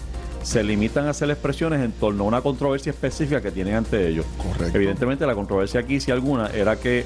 [0.49, 4.25] se limitan a hacer expresiones en torno a una controversia específica que tienen ante ellos.
[4.39, 4.75] Correcto.
[4.79, 7.05] Evidentemente, la controversia aquí, si alguna, era que,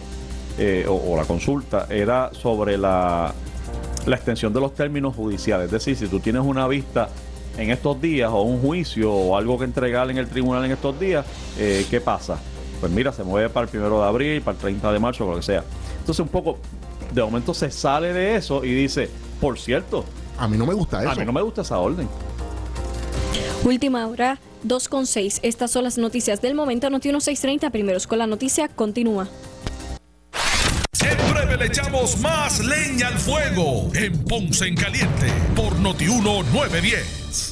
[0.59, 3.35] eh, o, o la consulta, era sobre la,
[4.07, 5.67] la extensión de los términos judiciales.
[5.67, 7.09] Es decir, si tú tienes una vista
[7.59, 11.01] en estos días o un juicio o algo que entregar en el tribunal en estos
[11.01, 11.27] días,
[11.59, 12.39] eh, ¿qué pasa?
[12.79, 15.35] Pues mira, se mueve para el primero de abril, para el 30 de marzo, lo
[15.35, 15.65] que sea.
[15.99, 16.59] Entonces, un poco,
[17.13, 20.05] de momento se sale de eso y dice, por cierto,
[20.39, 21.11] A mí no me gusta eso.
[21.11, 22.09] a mí no me gusta esa orden.
[23.65, 25.39] Última hora, 2.6.
[25.43, 26.91] Estas son las noticias del momento.
[26.91, 29.29] Noti 1630, primeros con la noticia, continúa.
[31.01, 37.52] En breve le echamos más leña al fuego en Ponce en Caliente por Notiuno 910.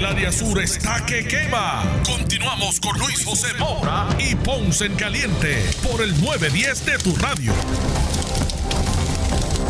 [0.00, 1.84] El área sur está que quema.
[2.06, 7.52] Continuamos con Luis José Moura y Ponce en Caliente por el 910 de tu radio.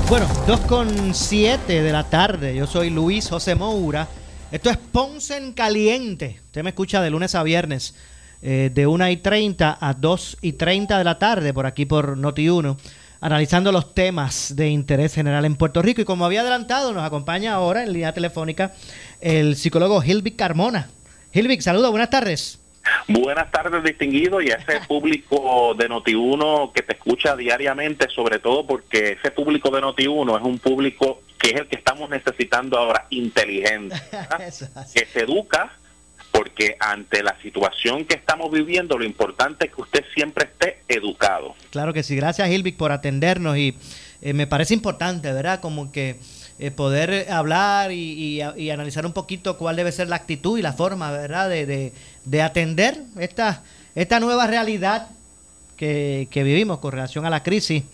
[0.09, 2.55] Bueno, 2 con 7 de la tarde.
[2.55, 4.07] Yo soy Luis José Moura.
[4.53, 6.39] Esto es Ponce en Caliente.
[6.45, 7.97] Usted me escucha de lunes a viernes,
[8.41, 12.17] eh, de 1 y 30 a 2 y 30 de la tarde, por aquí por
[12.17, 12.77] Noti1,
[13.21, 16.01] analizando los temas de interés general en Puerto Rico.
[16.01, 18.73] Y como había adelantado, nos acompaña ahora en línea telefónica
[19.21, 20.89] el psicólogo Hilvic Carmona.
[21.33, 22.61] Hilvic, saludos, buenas tardes.
[23.09, 28.67] Buenas tardes, distinguido, y a ese público de Noti1 que te escucha diariamente, sobre todo
[28.67, 33.07] porque ese público de Noti1 es un público que es el que estamos necesitando ahora,
[33.11, 33.97] inteligente,
[34.95, 35.73] que se educa,
[36.61, 41.55] porque ante la situación que estamos viviendo, lo importante es que usted siempre esté educado.
[41.71, 43.77] Claro que sí, gracias Hilvic por atendernos y
[44.21, 45.61] eh, me parece importante, ¿verdad?
[45.61, 46.17] Como que
[46.59, 51.11] eh, poder hablar y, analizar un poquito cuál debe ser la actitud y la forma,
[51.11, 51.49] ¿verdad?
[51.49, 51.93] De, de-
[52.27, 53.63] de atender esta,
[54.21, 55.09] nueva realidad
[55.79, 57.85] que, que vivimos con relación a la crisis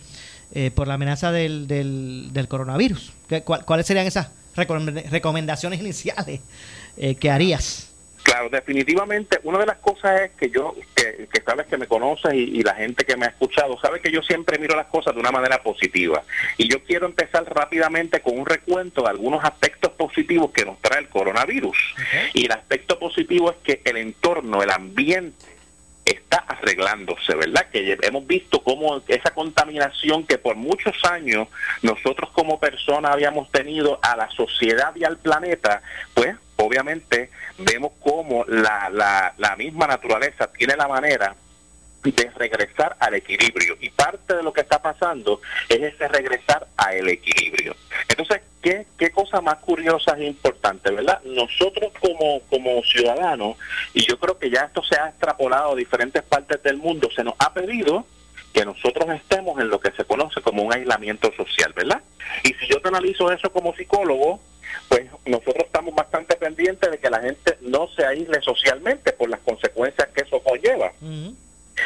[0.53, 3.13] eh, por la amenaza del, del, del coronavirus.
[3.29, 4.27] ¿Qué- cuál- ¿Cuáles serían esas
[4.57, 6.41] recomend- recomendaciones iniciales
[7.19, 7.86] que harías?
[8.27, 12.33] Claro, definitivamente, una de las cosas es que yo, que, que sabes que me conoces
[12.33, 15.15] y, y la gente que me ha escuchado, sabe que yo siempre miro las cosas
[15.15, 16.23] de una manera positiva.
[16.57, 20.99] Y yo quiero empezar rápidamente con un recuento de algunos aspectos positivos que nos trae
[20.99, 21.77] el coronavirus.
[22.33, 25.45] Y el aspecto positivo es que el entorno, el ambiente,
[26.03, 27.67] está arreglándose, ¿verdad?
[27.71, 31.47] Que hemos visto cómo esa contaminación que por muchos años
[31.81, 35.81] nosotros como personas habíamos tenido a la sociedad y al planeta,
[36.13, 36.35] pues
[36.67, 41.35] obviamente vemos cómo la, la, la misma naturaleza tiene la manera
[42.03, 43.77] de regresar al equilibrio.
[43.81, 47.75] Y parte de lo que está pasando es ese regresar al equilibrio.
[48.07, 51.21] Entonces, ¿qué, qué cosa más curiosa e importante, verdad?
[51.23, 53.57] Nosotros como, como ciudadanos,
[53.93, 57.23] y yo creo que ya esto se ha extrapolado a diferentes partes del mundo, se
[57.23, 58.05] nos ha pedido
[58.53, 62.01] que nosotros estemos en lo que se conoce como un aislamiento social, ¿verdad?
[62.43, 64.39] Y si yo te analizo eso como psicólogo,
[64.89, 69.39] pues nosotros estamos bastante pendientes de que la gente no se aísle socialmente por las
[69.41, 70.91] consecuencias que eso conlleva.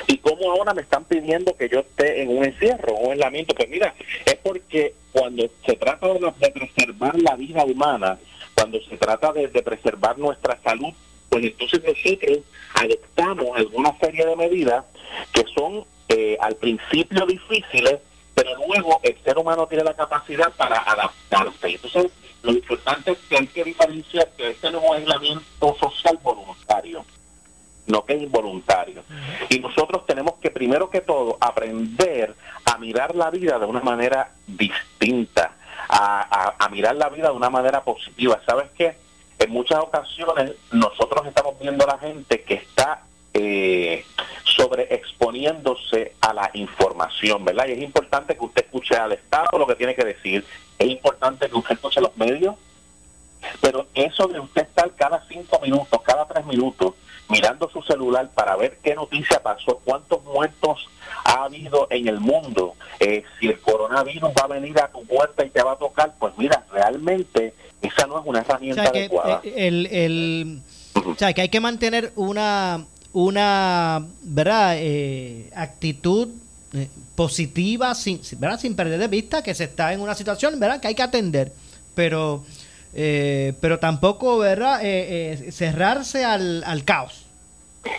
[0.08, 3.54] ¿Y cómo ahora me están pidiendo que yo esté en un encierro, un aislamiento?
[3.54, 3.94] Pues mira,
[4.26, 8.18] es porque cuando se trata de, de preservar la vida humana,
[8.56, 10.94] cuando se trata de, de preservar nuestra salud,
[11.30, 12.40] pues entonces nosotros
[12.76, 14.86] adoptamos alguna serie de medidas
[15.32, 18.00] que son eh, al principio difíciles,
[18.36, 21.70] pero luego el ser humano tiene la capacidad para adaptarse.
[21.70, 22.12] Entonces,
[22.44, 27.06] lo importante es que hay que diferenciar que este no es un aislamiento social voluntario
[27.88, 29.04] no que es involuntario.
[29.50, 34.32] Y nosotros tenemos que, primero que todo, aprender a mirar la vida de una manera
[34.48, 35.52] distinta,
[35.90, 38.40] a, a- a mirar la vida de una manera positiva.
[38.46, 38.96] ¿Sabes qué?
[39.40, 43.02] En muchas ocasiones nosotros estamos viendo a la gente que está
[43.34, 44.06] eh,
[44.44, 47.68] sobreexponiéndose a la información, ¿verdad?
[47.68, 50.46] Y es importante que usted escuche al Estado lo que tiene que decir,
[50.78, 52.56] es importante que usted escuche los medios,
[53.60, 56.94] pero eso de usted estar cada cinco minutos, cada tres minutos,
[57.30, 60.88] mirando su celular para ver qué noticia pasó, cuántos muertos
[61.24, 65.46] ha habido en el mundo, eh, si el coronavirus va a venir a tu puerta
[65.46, 69.42] y te va a tocar, pues mira, realmente esa no es una herramienta adecuada.
[69.44, 70.62] Eh, el, el,
[71.06, 74.76] o sea, que hay que mantener una, una ¿verdad?
[74.78, 76.30] Eh, actitud
[77.16, 78.60] positiva, sin, ¿verdad?
[78.60, 80.80] sin perder de vista que se está en una situación ¿verdad?
[80.80, 81.52] que hay que atender.
[81.94, 82.44] Pero
[82.94, 84.84] eh, pero tampoco, ¿verdad?
[84.84, 87.26] Eh, eh, cerrarse al, al caos.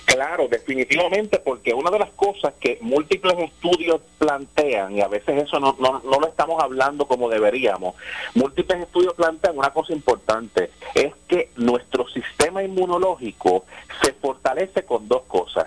[0.05, 5.59] Claro, definitivamente, porque una de las cosas que múltiples estudios plantean, y a veces eso
[5.59, 7.95] no, no, no, lo estamos hablando como deberíamos,
[8.35, 13.65] múltiples estudios plantean una cosa importante, es que nuestro sistema inmunológico
[14.03, 15.67] se fortalece con dos cosas.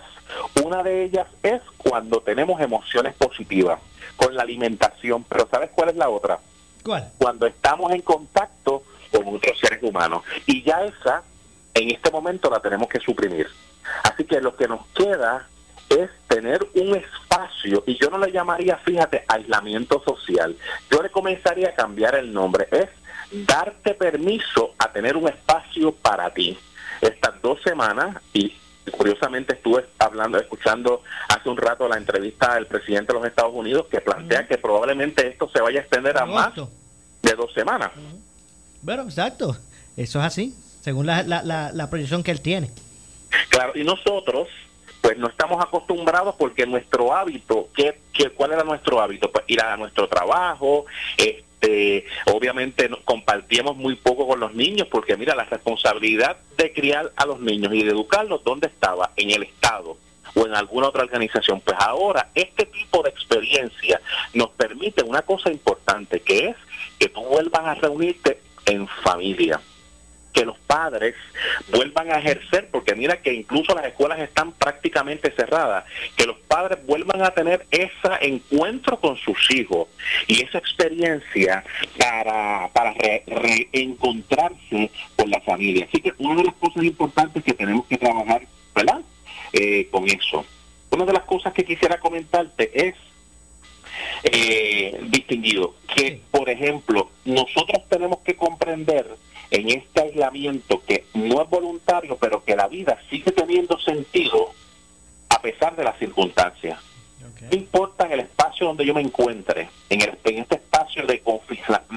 [0.63, 3.79] Una de ellas es cuando tenemos emociones positivas,
[4.15, 6.39] con la alimentación, pero ¿sabes cuál es la otra?
[6.83, 7.11] ¿Cuál?
[7.17, 10.23] Cuando estamos en contacto con otros seres humanos.
[10.45, 11.23] Y ya esa,
[11.73, 13.47] en este momento, la tenemos que suprimir.
[14.03, 15.47] Así que lo que nos queda
[15.89, 20.55] es tener un espacio, y yo no le llamaría, fíjate, aislamiento social,
[20.89, 22.89] yo le comenzaría a cambiar el nombre, es
[23.47, 26.57] darte permiso a tener un espacio para ti.
[27.01, 28.53] Estas dos semanas, y
[28.91, 33.87] curiosamente estuve hablando, escuchando hace un rato la entrevista del presidente de los Estados Unidos
[33.89, 37.91] que plantea que probablemente esto se vaya a extender a más de dos semanas.
[38.81, 39.57] Bueno, exacto.
[39.97, 42.69] Eso es así, según la, la, la, proyección que él tiene.
[43.49, 44.47] Claro, y nosotros,
[45.01, 49.31] pues no estamos acostumbrados porque nuestro hábito, ¿qué, qué, cuál era nuestro hábito?
[49.31, 50.85] Pues ir a nuestro trabajo,
[51.17, 57.25] este, obviamente compartíamos muy poco con los niños porque mira, la responsabilidad de criar a
[57.25, 59.11] los niños y de educarlos, ¿dónde estaba?
[59.15, 59.97] En el Estado
[60.35, 61.61] o en alguna otra organización.
[61.61, 64.01] Pues ahora este tipo de experiencia
[64.33, 66.55] nos permite una cosa importante, que es
[66.99, 69.59] que tú vuelvas a reunirte en familia
[70.35, 71.15] que los padres
[71.71, 75.85] vuelvan a ejercer, porque mira que incluso las escuelas están prácticamente cerradas,
[76.17, 79.87] que los padres vuelvan a tener ese encuentro con sus hijos
[80.27, 81.63] y esa experiencia
[81.97, 82.93] para, para
[83.25, 85.85] reencontrarse con la familia.
[85.85, 88.41] Así que una de las cosas importantes que tenemos que trabajar,
[88.75, 89.01] ¿verdad?
[89.53, 90.45] Eh, con eso.
[90.91, 92.95] Una de las cosas que quisiera comentarte es
[94.23, 95.75] eh, distinguido.
[95.93, 99.07] Que, por ejemplo, nosotros tenemos que comprender
[99.51, 104.51] en este aislamiento que no es voluntario, pero que la vida sigue teniendo sentido
[105.29, 106.79] a pesar de las circunstancias.
[107.41, 111.21] No importa en el espacio donde yo me encuentre, en, el, en este espacio de,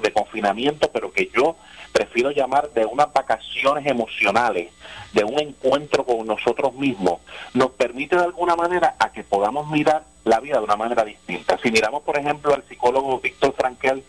[0.03, 1.57] de confinamiento, pero que yo
[1.93, 4.73] prefiero llamar de unas vacaciones emocionales,
[5.13, 7.21] de un encuentro con nosotros mismos,
[7.55, 11.57] nos permite de alguna manera a que podamos mirar la vida de una manera distinta.
[11.63, 14.05] Si miramos, por ejemplo, al psicólogo Víctor Frankel,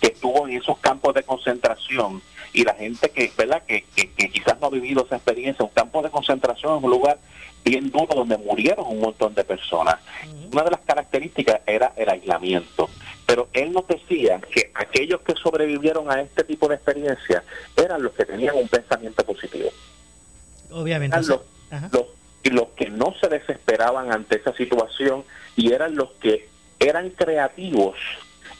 [0.00, 2.22] que estuvo en esos campos de concentración
[2.56, 3.62] y la gente que, ¿verdad?
[3.66, 7.18] Que, que, quizás no ha vivido esa experiencia, un campo de concentración es un lugar
[7.62, 9.96] bien duro donde murieron un montón de personas.
[10.50, 12.88] Una de las características era el aislamiento.
[13.26, 17.44] Pero él nos decía que aquellos que sobrevivieron a este tipo de experiencia
[17.76, 19.68] eran los que tenían un pensamiento positivo.
[20.70, 21.18] Obviamente.
[21.20, 21.40] los,
[22.42, 25.24] y los que no se desesperaban ante esa situación
[25.56, 26.48] y eran los que
[26.78, 27.96] eran creativos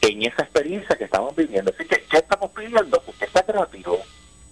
[0.06, 1.72] en esa experiencia que estamos viviendo.
[1.74, 3.02] Así que, ¿qué estamos pidiendo?
[3.02, 3.98] Que usted sea creativo,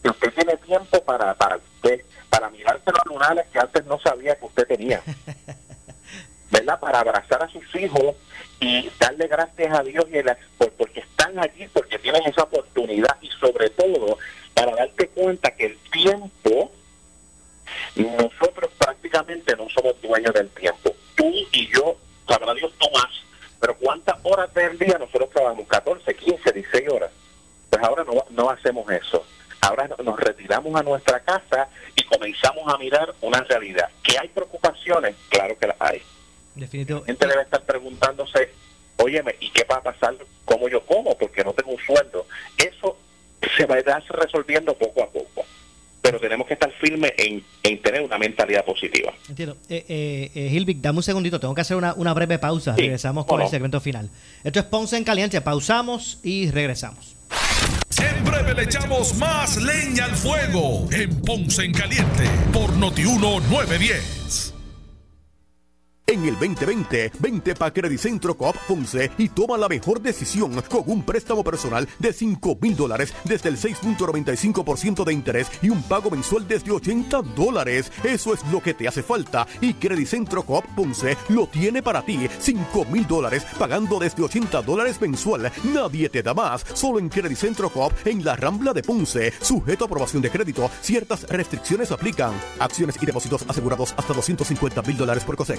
[0.02, 4.34] que usted tiene tiempo para, para usted, para mirarse los lunares que antes no sabía
[4.36, 5.02] que usted tenía.
[6.50, 6.78] ¿Verdad?
[6.78, 8.16] Para abrazar a sus hijos
[8.60, 10.36] y darle gracias a Dios y el,
[10.76, 14.18] porque están allí, porque tienen esa oportunidad y sobre todo
[14.54, 16.70] para darte cuenta que el tiempo
[17.96, 20.94] nosotros prácticamente no somos dueños del tiempo.
[21.16, 21.96] Tú y yo,
[22.28, 23.10] sabrá Dios, tú más.
[23.64, 25.66] Pero ¿cuántas horas del día nosotros trabajamos?
[25.66, 27.10] 14, 15, 16 horas.
[27.70, 29.24] Pues ahora no, no hacemos eso.
[29.62, 33.88] Ahora nos retiramos a nuestra casa y comenzamos a mirar una realidad.
[34.02, 35.16] ¿Que hay preocupaciones?
[35.30, 36.02] Claro que las hay.
[36.54, 37.10] Definitivamente.
[37.10, 38.50] La gente debe estar preguntándose,
[38.98, 40.14] óyeme, ¿y qué va a pasar?
[40.44, 41.16] ¿Cómo yo como?
[41.16, 42.26] Porque no tengo un sueldo.
[42.58, 42.98] Eso
[43.56, 45.46] se va a ir resolviendo poco a poco
[46.04, 47.42] pero tenemos que estar firmes en,
[47.80, 49.10] tener una mentalidad positiva.
[49.26, 49.56] Entiendo.
[49.70, 52.76] Eh, eh, eh dame un segundito, tengo que hacer una, breve pausa.
[52.76, 54.10] regresamos con el segmento final.
[54.44, 57.16] Esto es Ponce en Caliente, pausamos y regresamos.
[57.98, 64.53] En breve le echamos más leña al fuego en Ponce en Caliente por Notiuno 910.
[66.14, 67.10] En el 2020.
[67.18, 72.12] Vente para Credicentro Coop Ponce y toma la mejor decisión con un préstamo personal de
[72.12, 77.90] 5 mil dólares desde el 6.95% de interés y un pago mensual desde 80 dólares.
[78.04, 82.28] Eso es lo que te hace falta y Credicentro Coop Ponce lo tiene para ti.
[82.38, 85.50] 5 mil dólares pagando desde 80 dólares mensual.
[85.64, 86.64] Nadie te da más.
[86.74, 89.32] Solo en Credicentro Coop en la Rambla de Ponce.
[89.40, 90.70] Sujeto a aprobación de crédito.
[90.80, 92.34] Ciertas restricciones aplican.
[92.60, 95.58] Acciones y depósitos asegurados hasta 250 mil dólares por COSEC.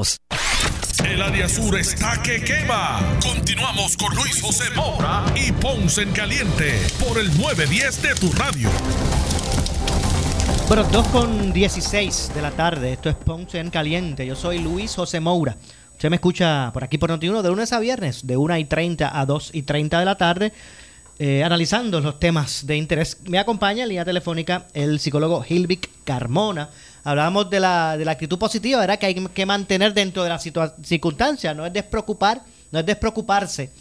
[1.05, 2.99] El área sur está que quema.
[3.21, 8.69] Continuamos con Luis José Moura y Ponce en Caliente por el 910 de tu radio.
[10.67, 12.93] Bueno, 2 con 16 de la tarde.
[12.93, 14.25] Esto es Ponce en Caliente.
[14.25, 15.57] Yo soy Luis José Moura.
[15.91, 19.19] Usted me escucha por aquí por Noti1 de lunes a viernes, de 1 y 30
[19.19, 20.53] a 2 y 30 de la tarde,
[21.19, 23.19] eh, analizando los temas de interés.
[23.25, 26.69] Me acompaña en línea telefónica el psicólogo Hilvik Carmona.
[27.03, 28.99] Hablábamos de la, de la actitud positiva, ¿verdad?
[28.99, 30.43] Que hay que mantener dentro de las
[30.83, 32.41] circunstancias, no es despreocupar,
[32.71, 33.71] no es despreocuparse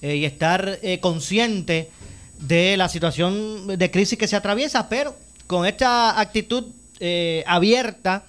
[0.00, 1.90] eh, y estar eh, consciente
[2.38, 5.16] de la situación de crisis que se atraviesa, pero
[5.48, 6.66] con esta actitud
[7.00, 8.24] eh, abierta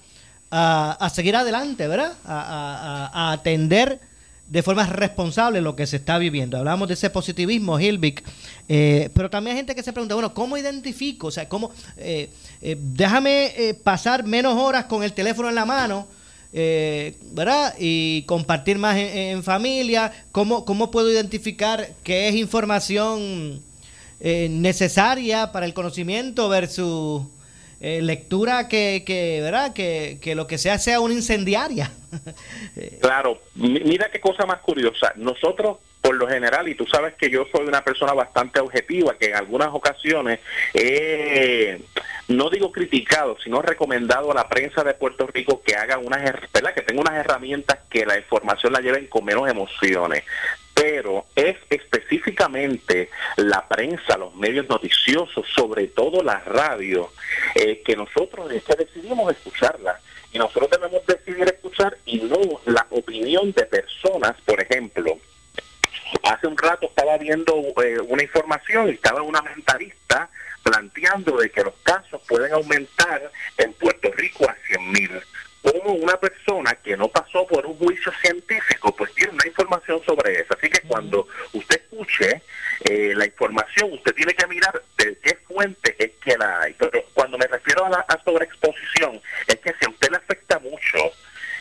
[0.50, 2.14] a, a, seguir adelante, ¿verdad?
[2.24, 4.00] A, a, a, atender
[4.50, 6.58] de forma responsable lo que se está viviendo.
[6.58, 8.24] Hablamos de ese positivismo, Hilvik,
[8.68, 11.28] eh, pero también hay gente que se pregunta, bueno, ¿cómo identifico?
[11.28, 11.70] O sea, ¿cómo?
[11.96, 12.28] Eh,
[12.60, 16.08] eh, déjame eh, pasar menos horas con el teléfono en la mano,
[16.52, 17.74] eh, ¿verdad?
[17.78, 20.12] Y compartir más en, en, familia.
[20.32, 23.62] ¿Cómo, ¿Cómo puedo identificar qué es información
[24.22, 27.22] necesaria para el conocimiento versus
[27.80, 29.72] eh, lectura que, que, ¿verdad?
[29.72, 31.90] Que, que, lo que sea sea una incendiaria.
[33.00, 35.12] claro, mira qué cosa más curiosa.
[35.16, 39.26] Nosotros, por lo general, y tú sabes que yo soy una persona bastante objetiva, que
[39.26, 40.40] en algunas ocasiones,
[40.74, 41.80] eh,
[42.28, 46.22] no digo criticado, sino recomendado a la prensa de Puerto Rico que haga unas,
[46.52, 46.74] ¿verdad?
[46.74, 50.24] que tenga unas herramientas que la información la lleven con menos emociones
[50.80, 57.12] pero es específicamente la prensa, los medios noticiosos, sobre todo la radio,
[57.54, 60.00] eh, que nosotros que decidimos escucharla.
[60.32, 65.18] Y nosotros debemos decidir escuchar y no la opinión de personas, por ejemplo.
[66.22, 67.54] Hace un rato estaba viendo
[67.84, 70.30] eh, una información y estaba una mentalista
[70.62, 75.10] planteando de que los casos pueden aumentar en Puerto Rico a 100 mil
[75.62, 80.40] como una persona que no pasó por un juicio científico, pues tiene una información sobre
[80.40, 80.54] eso.
[80.56, 82.42] Así que cuando usted escuche
[82.84, 86.74] eh, la información, usted tiene que mirar de qué fuente es que la hay.
[86.74, 90.58] Pero cuando me refiero a la a sobreexposición, es que si a usted le afecta
[90.58, 90.98] mucho,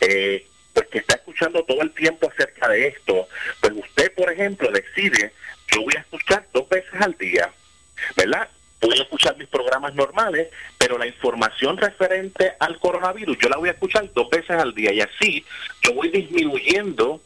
[0.01, 3.27] eh, pues que está escuchando todo el tiempo acerca de esto,
[3.59, 5.33] pues usted, por ejemplo, decide,
[5.67, 7.51] yo voy a escuchar dos veces al día,
[8.15, 8.47] ¿verdad?
[8.87, 13.69] Voy a escuchar mis programas normales, pero la información referente al coronavirus yo la voy
[13.69, 15.45] a escuchar dos veces al día y así
[15.81, 17.21] yo voy disminuyendo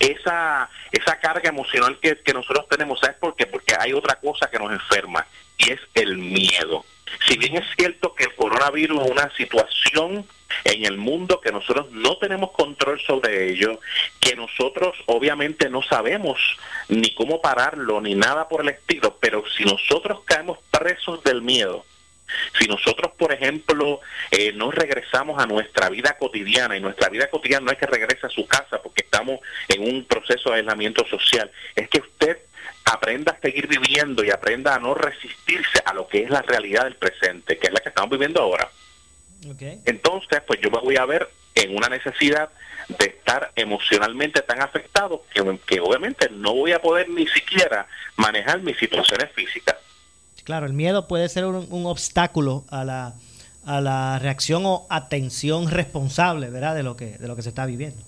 [0.00, 2.98] esa esa carga emocional que, que nosotros tenemos.
[3.00, 3.46] ¿Sabes por qué?
[3.46, 5.26] Porque hay otra cosa que nos enferma
[5.58, 6.84] y es el miedo.
[7.26, 10.26] Si bien es cierto que el coronavirus es una situación
[10.64, 13.80] en el mundo que nosotros no tenemos control sobre ello,
[14.20, 16.38] que nosotros obviamente no sabemos
[16.88, 21.84] ni cómo pararlo ni nada por el estilo, pero si nosotros caemos presos del miedo,
[22.58, 24.00] si nosotros, por ejemplo,
[24.30, 28.26] eh, no regresamos a nuestra vida cotidiana, y nuestra vida cotidiana no es que regrese
[28.26, 32.38] a su casa porque estamos en un proceso de aislamiento social, es que usted
[32.84, 36.84] aprenda a seguir viviendo y aprenda a no resistirse a lo que es la realidad
[36.84, 38.70] del presente, que es la que estamos viviendo ahora.
[39.54, 39.80] Okay.
[39.84, 42.50] Entonces, pues yo me voy a ver en una necesidad
[42.88, 48.60] de estar emocionalmente tan afectado que, que obviamente no voy a poder ni siquiera manejar
[48.60, 49.76] mis situaciones físicas.
[50.44, 53.14] Claro, el miedo puede ser un, un obstáculo a la,
[53.64, 56.74] a la reacción o atención responsable, ¿verdad?
[56.74, 58.02] De lo que de lo que se está viviendo.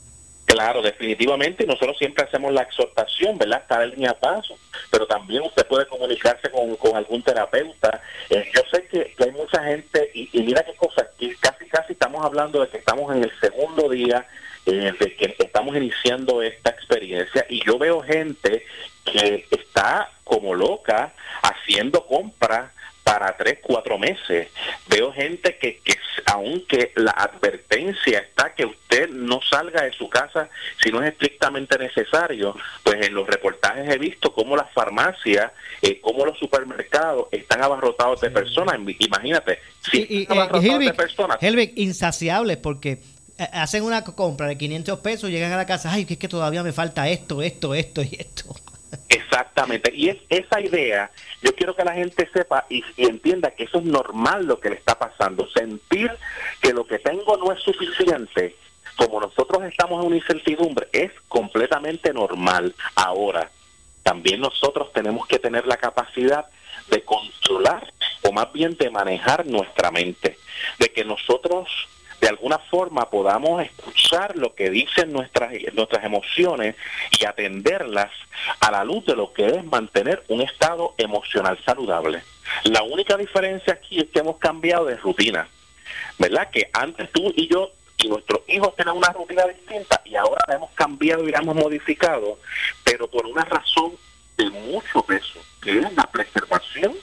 [0.55, 1.67] Claro, definitivamente.
[1.67, 3.63] Nosotros siempre hacemos la exhortación, ¿verdad?
[3.63, 4.57] Estar en línea paso,
[4.89, 8.01] pero también usted puede comunicarse con, con algún terapeuta.
[8.31, 12.25] Eh, yo sé que, hay mucha gente, y, mira qué cosa, que casi, casi estamos
[12.25, 14.29] hablando de que estamos en el segundo día
[14.65, 18.65] eh, de que estamos iniciando esta experiencia, y yo veo gente
[19.05, 22.71] que está como loca haciendo compras
[23.05, 24.49] para tres, cuatro meses.
[24.89, 25.95] Veo gente que, que
[26.27, 30.49] aunque la advertencia está que usted no salga de su casa
[30.83, 35.53] si no es estrictamente necesario, pues en los reportajes he visto cómo las farmacias,
[35.83, 38.77] eh, cómo los supermercados están abarrotados de personas.
[38.99, 39.59] Imagínate,
[39.91, 41.43] si y, están abarrotados de personas.
[41.43, 43.03] Helvig, insaciables porque
[43.39, 46.29] eh, hacen una compra de 500 pesos, llegan a la casa, ay, que es que
[46.29, 48.57] todavía me falta esto, esto, esto y esto.
[49.09, 51.11] Exactamente, y es esa idea,
[51.43, 54.77] yo quiero que la gente sepa y, entienda que eso es normal lo que le
[54.77, 56.11] está pasando, sentir
[56.61, 58.57] que lo que tengo no es suficiente,
[58.97, 62.75] como nosotros estamos en una incertidumbre, es completamente normal.
[62.95, 63.51] Ahora,
[64.03, 66.47] también nosotros tenemos que tener la capacidad
[66.91, 67.93] de controlar
[68.23, 70.39] o más bien de manejar nuestra mente,
[70.79, 71.69] de que nosotros
[72.25, 76.75] de alguna forma podamos escuchar lo que dicen nuestras, nuestras emociones
[77.21, 78.11] y atenderlas
[78.61, 82.23] a la luz de lo que es mantener un estado emocional saludable.
[82.63, 85.47] La única diferencia aquí es que hemos cambiado de rutina,
[86.19, 86.49] ¿verdad?
[86.51, 90.55] Que antes tú y yo y nuestros hijos tenían una rutina distinta y ahora la
[90.55, 92.39] hemos cambiado y la hemos modificado,
[92.85, 93.93] pero por una razón
[94.39, 96.95] de mucho peso, que es la preservación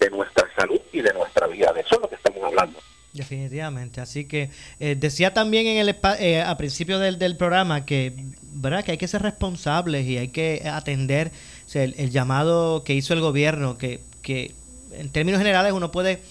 [0.00, 1.72] de nuestra salud y de nuestra vida.
[1.72, 2.80] De eso es lo que estamos hablando.
[3.14, 4.00] Definitivamente.
[4.00, 4.50] Así que
[4.80, 8.12] eh, decía también en el eh, a principio del, del, programa que
[8.52, 11.30] verdad que hay que ser responsables y hay que atender
[11.74, 14.52] el, llamado que hizo el gobierno, que, que
[14.92, 16.22] en términos generales uno puede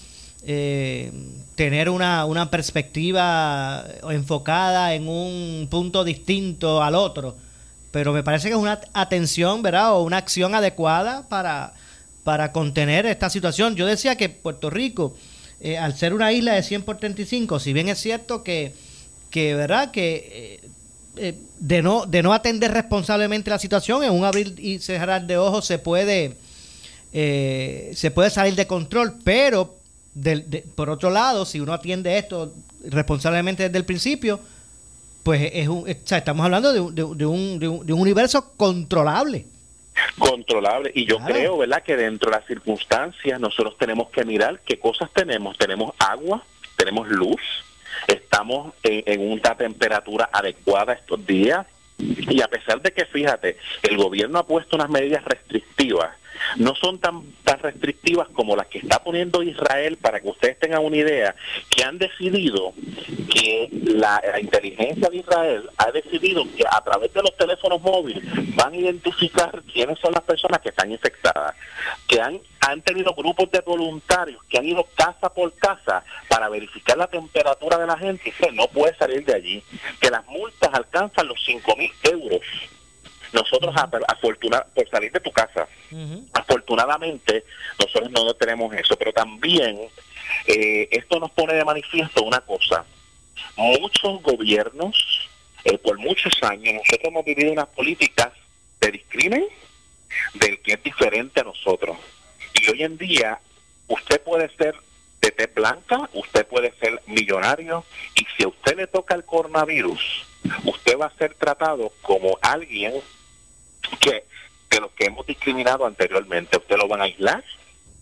[0.46, 1.12] eh,
[1.56, 7.38] tener una, una perspectiva enfocada en un punto distinto al otro,
[7.92, 9.94] pero me parece que es una atención, ¿verdad?
[9.94, 11.74] O una acción adecuada para,
[12.26, 13.76] para contener esta situación.
[13.76, 15.16] Yo decía que Puerto Rico
[15.66, 18.74] eh, al ser una isla de 100 por 35, si bien es cierto que,
[19.30, 19.92] que ¿verdad?
[19.92, 20.70] Que eh,
[21.16, 25.38] eh, de, no, de no atender responsablemente la situación, en un abrir y cerrar de
[25.38, 26.36] ojos se puede,
[27.14, 29.78] se puede salir de control, pero
[30.76, 32.54] por otro lado, si uno atiende esto
[32.84, 34.42] responsablemente desde el principio,
[35.24, 39.46] pues es un, estamos hablando de, un, de, un, de un universo controlable
[40.18, 40.92] controlable.
[40.94, 45.10] Y yo creo, ¿verdad?, que dentro de las circunstancias nosotros tenemos que mirar qué cosas
[45.14, 45.58] tenemos.
[45.58, 46.44] Tenemos agua,
[46.76, 47.42] tenemos luz,
[48.08, 51.66] estamos en, en una temperatura adecuada estos días.
[51.98, 56.12] Y a pesar de que, fíjate, el gobierno ha puesto unas medidas restrictivas
[56.58, 60.84] no son tan, tan restrictivas como las que está poniendo Israel, para que ustedes tengan
[60.84, 61.36] una idea,
[61.70, 62.74] que han decidido
[63.34, 68.24] que la, inteligencia de Israel ha decidido que a través de los teléfonos móviles
[68.56, 71.56] van a identificar quiénes son las personas que están infectadas,
[72.08, 76.98] que han, han tenido grupos de voluntarios que han ido casa por casa para verificar
[76.98, 79.64] la temperatura de la gente y que no puede salir de allí,
[80.00, 82.42] que las multas alcanzan los 5 mil euros
[83.34, 83.74] nosotros,
[84.08, 85.68] afortunadamente, por salir de tu casa,
[86.34, 87.44] afortunadamente,
[87.80, 89.80] nosotros no tenemos eso, pero también
[90.48, 92.86] eh, esto nos pone de manifiesto una cosa.
[93.56, 95.30] Muchos gobiernos,
[95.64, 98.32] eh, por muchos años, nosotros hemos vivido unas políticas
[98.80, 99.46] de discrimen
[100.36, 101.98] del que es diferente a nosotros.
[102.54, 103.40] Y hoy en día,
[103.88, 104.76] usted puede ser
[105.22, 110.26] de té blanca, usted puede ser millonario, y si a usted le toca el coronavirus,
[110.66, 112.94] usted va a ser tratado como alguien
[114.00, 114.26] que
[114.70, 117.44] de los que hemos discriminado anteriormente, usted lo van a aislar,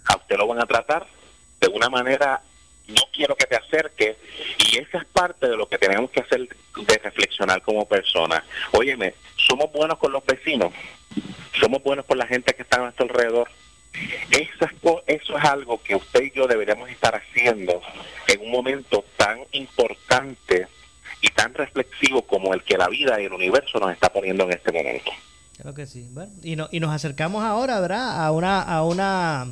[0.05, 1.05] a usted lo van a tratar
[1.59, 2.41] de una manera,
[2.87, 4.17] no quiero que te acerques,
[4.57, 8.43] y esa es parte de lo que tenemos que hacer de reflexionar como personas.
[8.71, 10.73] Óyeme, somos buenos con los vecinos,
[11.59, 13.49] somos buenos con la gente que está a nuestro alrededor.
[14.31, 17.81] Eso eso es algo que usted y yo deberíamos estar haciendo
[18.27, 20.67] en un momento tan importante
[21.21, 24.53] y tan reflexivo como el que la vida y el universo nos está poniendo en
[24.53, 25.11] este momento.
[25.61, 26.07] Creo que sí.
[26.11, 28.25] Bueno, y, no, y nos acercamos ahora, ¿verdad?
[28.25, 29.45] A una, a una,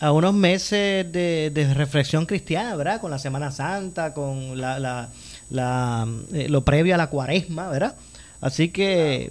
[0.00, 3.00] a unos meses de, reflexión cristiana, ¿verdad?
[3.00, 5.10] Con la Semana Santa, con la, la,
[5.50, 7.94] la eh, lo previo a la Cuaresma, ¿verdad?
[8.40, 9.30] Así que,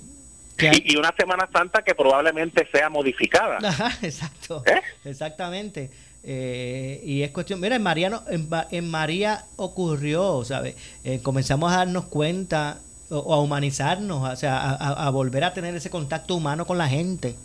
[0.62, 3.58] y, una Semana Santa que probablemente sea modificada.
[3.68, 4.64] Ajá, exacto.
[4.66, 4.82] ¿Eh?
[5.04, 5.92] Exactamente.
[6.24, 8.22] Eh, y es cuestión, mira, en María,
[8.70, 10.76] en, María ocurrió, ¿sabes?
[11.22, 12.80] comenzamos a darnos cuenta
[13.12, 17.36] o, a humanizarnos, o sea, a, volver a tener ese contacto humano con la gente.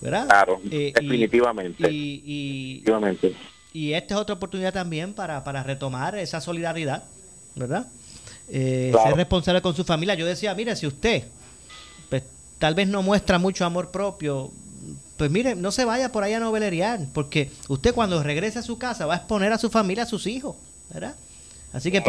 [0.00, 0.26] ¿verdad?
[0.26, 1.90] Claro, eh, definitivamente.
[1.90, 2.82] Y,
[3.72, 7.04] y, esta es otra oportunidad también para, para retomar esa solidaridad,
[7.54, 7.86] ¿verdad?
[8.48, 10.14] Eh, ser responsable con su familia.
[10.14, 11.24] Yo decía, mire, si usted
[12.10, 12.22] pues,
[12.58, 14.50] tal vez no muestra mucho amor propio,
[15.16, 18.76] pues mire, no se vaya por ahí a noveleriar, porque usted cuando regrese a su
[18.78, 20.56] casa va a exponer a su familia, a sus hijos,
[20.92, 21.14] ¿verdad?
[21.72, 22.02] Así que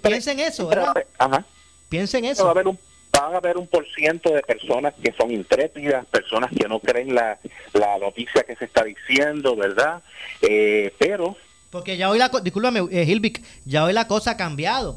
[0.00, 0.94] piensen eso, ¿verdad?
[1.18, 1.44] Ajá.
[1.92, 2.44] Piensen eso.
[2.44, 2.78] Va a haber un,
[3.14, 6.80] va van a haber un por ciento de personas que son intrépidas, personas que no
[6.80, 7.38] creen la,
[7.74, 10.02] la noticia que se está diciendo, ¿verdad?
[10.40, 11.36] Eh, pero...
[11.68, 12.30] Porque ya hoy la...
[12.42, 14.96] Discúlpame, eh, Hilvik, ya hoy la cosa ha cambiado.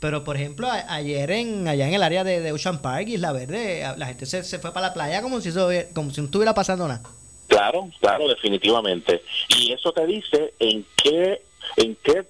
[0.00, 4.06] Pero, por ejemplo, ayer en allá en el área de, Ocean Park, Isla Verde, la
[4.06, 6.88] gente se, se fue para la playa como si, eso, como si no estuviera pasando
[6.88, 7.02] nada.
[7.46, 9.22] Claro, claro, definitivamente.
[9.50, 11.42] Y eso te dice en qué,
[11.76, 12.24] en qué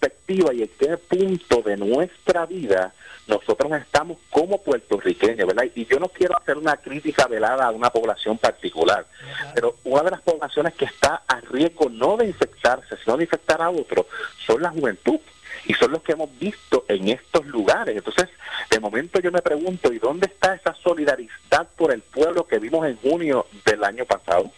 [0.00, 2.92] perspectiva y en qué punto de nuestra vida
[3.26, 5.64] nosotros estamos como puertorriqueños, ¿verdad?
[5.74, 9.06] Y yo no quiero hacer una crítica velada a una población particular,
[9.54, 13.62] pero una de las poblaciones que está a riesgo no de infectarse, sino de infectar
[13.62, 14.06] a otro,
[14.44, 15.20] son la juventud
[15.66, 17.96] y son los que hemos visto en estos lugares.
[17.96, 18.28] Entonces,
[18.70, 22.86] de momento yo me pregunto, ¿y dónde está esa solidaridad por el pueblo que vimos
[22.86, 24.50] en junio del año pasado?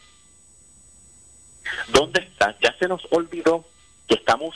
[1.89, 2.57] ¿Dónde está?
[2.61, 3.65] Ya se nos olvidó
[4.07, 4.55] que estamos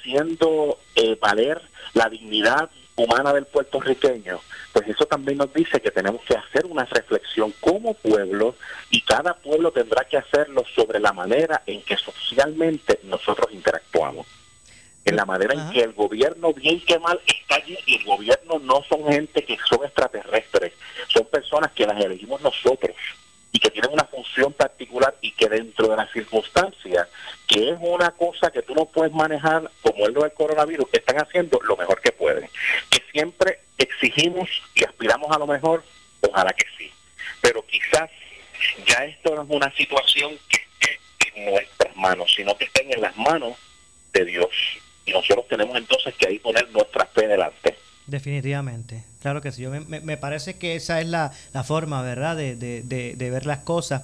[0.00, 1.60] haciendo eh, valer
[1.94, 4.40] la dignidad humana del puertorriqueño,
[4.72, 8.56] pues eso también nos dice que tenemos que hacer una reflexión como pueblo
[8.90, 14.26] y cada pueblo tendrá que hacerlo sobre la manera en que socialmente nosotros interactuamos.
[15.04, 18.58] En la manera en que el gobierno, bien que mal, está allí y el gobierno
[18.58, 20.74] no son gente que son extraterrestres,
[21.08, 22.94] son personas que las elegimos nosotros
[23.52, 27.08] y que tienen una función particular y que dentro de las circunstancias,
[27.46, 31.16] que es una cosa que tú no puedes manejar como es lo del coronavirus, están
[31.20, 32.48] haciendo lo mejor que pueden.
[32.90, 35.82] Que siempre exigimos y aspiramos a lo mejor,
[36.20, 36.92] ojalá que sí.
[37.40, 38.10] Pero quizás
[38.86, 43.00] ya esto no es una situación que esté en nuestras manos, sino que estén en
[43.00, 43.56] las manos
[44.12, 44.50] de Dios
[45.10, 47.76] y nosotros tenemos entonces que ahí poner nuestra fe delante.
[48.10, 49.62] Definitivamente, claro que sí.
[49.62, 52.82] Yo me, me parece que esa es la, la forma, ¿verdad?, de, de,
[53.16, 54.02] de, ver las cosas,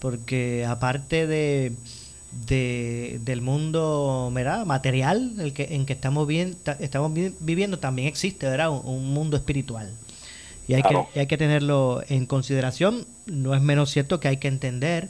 [0.00, 1.72] porque aparte de,
[2.40, 4.66] del mundo ¿verdad?
[4.66, 8.70] material el que, en que estamos, bien, estamos viviendo, también existe ¿verdad?
[8.70, 9.92] Un, mundo espiritual.
[10.66, 13.06] Y hay, que, hay que tenerlo en consideración.
[13.26, 15.08] No es menos cierto que hay que entender.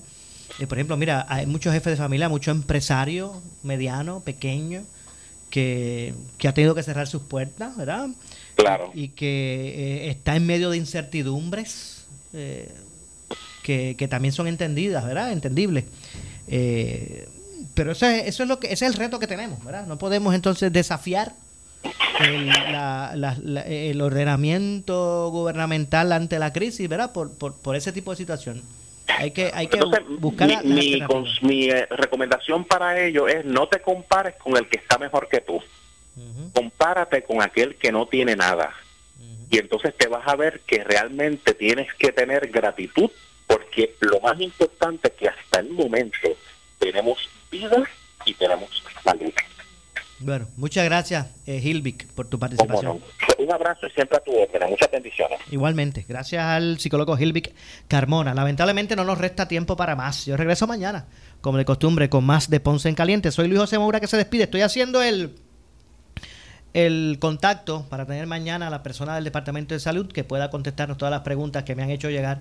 [0.59, 3.33] Eh, por ejemplo, mira, hay muchos jefes de familia, muchos empresarios,
[3.63, 4.85] medianos, pequeños,
[5.57, 6.13] que,
[6.47, 8.09] ha tenido que cerrar sus puertas, ¿verdad?
[8.57, 8.91] Claro.
[8.93, 12.05] Y, que eh, está en medio de incertidumbres
[12.35, 12.71] eh,
[13.63, 15.33] que, también son entendidas, ¿verdad?
[15.33, 15.85] Entendibles.
[16.49, 17.27] Eh,
[17.73, 19.87] pero eso es, eso es lo que ese es el reto que tenemos, ¿verdad?
[19.87, 21.35] No podemos entonces desafiar
[22.21, 27.13] el, ordenamiento gubernamental ante la crisis, ¿verdad?
[27.13, 28.63] Por, por, por ese tipo de situación.
[29.09, 29.81] Hay que, hay que
[30.19, 31.01] buscar mi,
[31.43, 35.41] mi, eh, recomendación para ello es no te compares con el que está mejor que
[35.41, 35.63] tú.
[36.53, 38.75] Compárate con aquel que no tiene nada.
[39.51, 43.11] Y entonces te vas a ver que realmente tienes que tener gratitud
[43.47, 46.29] porque lo más importante es que hasta el momento
[46.79, 47.85] tenemos vida
[48.25, 49.33] y tenemos salud.
[50.19, 53.01] Bueno, muchas gracias, eh, Hilvik, por tu participación.
[53.39, 54.71] Un abrazo y siempre a tu orden.
[54.71, 55.39] Muchas bendiciones.
[55.51, 56.07] Igualmente.
[56.09, 57.55] Gracias al psicólogo Hilvik
[57.87, 58.33] Carmona.
[58.33, 60.25] Lamentablemente no nos resta tiempo para más.
[60.25, 61.07] Yo regreso mañana,
[61.43, 63.31] como de costumbre, con más de Ponce en Caliente.
[63.31, 64.45] Soy Luis José Moura que se despide.
[64.45, 65.37] Estoy haciendo el,
[66.73, 70.97] el contacto para tener mañana a la persona del Departamento de Salud que pueda contestarnos
[70.97, 72.41] todas las preguntas que me han hecho llegar.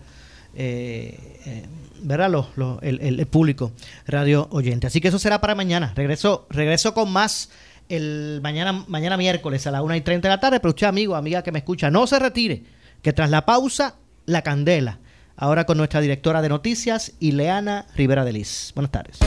[0.57, 1.65] Eh, eh,
[2.01, 3.73] verá el, el, público
[4.07, 4.87] radio oyente.
[4.87, 5.91] Así que eso será para mañana.
[5.95, 7.49] Regreso, regreso con más
[7.89, 10.59] el mañana, mañana miércoles a las 1 y 30 de la tarde.
[10.59, 12.63] Pero usted, amigo, amiga que me escucha, no se retire,
[13.01, 14.99] que tras la pausa, la candela.
[15.37, 18.71] Ahora con nuestra directora de noticias, Ileana Rivera de Liz.
[18.73, 19.19] Buenas tardes.